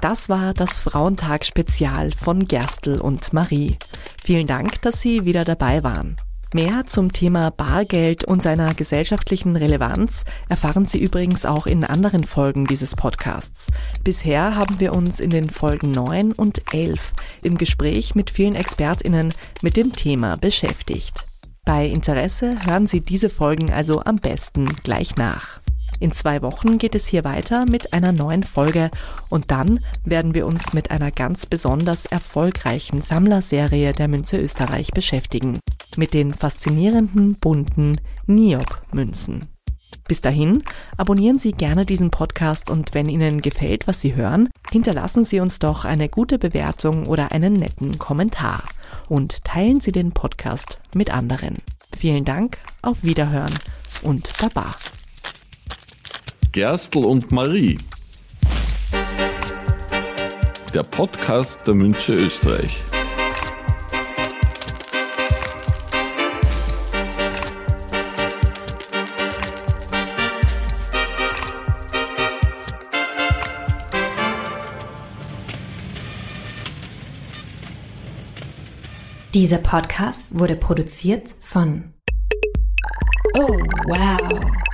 Das 0.00 0.30
war 0.30 0.54
das 0.54 0.78
Frauentag-Spezial 0.78 2.12
von 2.12 2.48
Gerstl 2.48 2.98
und 2.98 3.34
Marie. 3.34 3.76
Vielen 4.22 4.46
Dank, 4.46 4.80
dass 4.80 5.02
Sie 5.02 5.26
wieder 5.26 5.44
dabei 5.44 5.82
waren. 5.84 6.16
Mehr 6.54 6.86
zum 6.86 7.12
Thema 7.12 7.50
Bargeld 7.50 8.24
und 8.24 8.42
seiner 8.42 8.72
gesellschaftlichen 8.72 9.54
Relevanz 9.54 10.24
erfahren 10.48 10.86
Sie 10.86 10.98
übrigens 10.98 11.44
auch 11.44 11.66
in 11.66 11.84
anderen 11.84 12.24
Folgen 12.24 12.66
dieses 12.66 12.96
Podcasts. 12.96 13.66
Bisher 14.02 14.56
haben 14.56 14.80
wir 14.80 14.94
uns 14.94 15.20
in 15.20 15.28
den 15.28 15.50
Folgen 15.50 15.90
9 15.90 16.32
und 16.32 16.62
11 16.72 17.12
im 17.42 17.58
Gespräch 17.58 18.14
mit 18.14 18.30
vielen 18.30 18.54
Expertinnen 18.54 19.34
mit 19.60 19.76
dem 19.76 19.92
Thema 19.92 20.38
beschäftigt. 20.38 21.22
Bei 21.66 21.84
Interesse 21.84 22.54
hören 22.64 22.86
Sie 22.86 23.02
diese 23.02 23.28
Folgen 23.28 23.70
also 23.70 24.02
am 24.02 24.16
besten 24.16 24.74
gleich 24.84 25.16
nach. 25.16 25.57
In 26.00 26.12
zwei 26.12 26.42
Wochen 26.42 26.78
geht 26.78 26.94
es 26.94 27.06
hier 27.06 27.24
weiter 27.24 27.64
mit 27.68 27.92
einer 27.92 28.12
neuen 28.12 28.44
Folge 28.44 28.90
und 29.30 29.50
dann 29.50 29.80
werden 30.04 30.34
wir 30.34 30.46
uns 30.46 30.72
mit 30.72 30.90
einer 30.90 31.10
ganz 31.10 31.46
besonders 31.46 32.06
erfolgreichen 32.06 33.02
Sammlerserie 33.02 33.92
der 33.92 34.08
Münze 34.08 34.38
Österreich 34.38 34.92
beschäftigen. 34.92 35.58
Mit 35.96 36.14
den 36.14 36.32
faszinierenden 36.32 37.36
bunten 37.40 38.00
Niob-Münzen. 38.26 39.48
Bis 40.06 40.20
dahin, 40.20 40.62
abonnieren 40.96 41.38
Sie 41.38 41.52
gerne 41.52 41.84
diesen 41.84 42.10
Podcast 42.10 42.70
und 42.70 42.94
wenn 42.94 43.08
Ihnen 43.08 43.42
gefällt, 43.42 43.86
was 43.86 44.00
Sie 44.00 44.14
hören, 44.14 44.48
hinterlassen 44.70 45.24
Sie 45.24 45.40
uns 45.40 45.58
doch 45.58 45.84
eine 45.84 46.08
gute 46.08 46.38
Bewertung 46.38 47.06
oder 47.06 47.32
einen 47.32 47.54
netten 47.54 47.98
Kommentar 47.98 48.62
und 49.08 49.44
teilen 49.44 49.80
Sie 49.80 49.92
den 49.92 50.12
Podcast 50.12 50.78
mit 50.94 51.10
anderen. 51.10 51.56
Vielen 51.96 52.24
Dank, 52.24 52.58
auf 52.80 53.02
Wiederhören 53.02 53.54
und 54.02 54.32
Baba. 54.38 54.74
Gerstl 56.58 57.04
und 57.04 57.30
Marie. 57.30 57.78
Der 60.74 60.82
Podcast 60.82 61.60
der 61.64 61.74
Münze 61.74 62.16
Österreich. 62.16 62.76
Dieser 79.32 79.58
Podcast 79.58 80.36
wurde 80.36 80.56
produziert 80.56 81.28
von 81.40 81.92
Oh, 83.34 83.46
wow. 83.46 84.67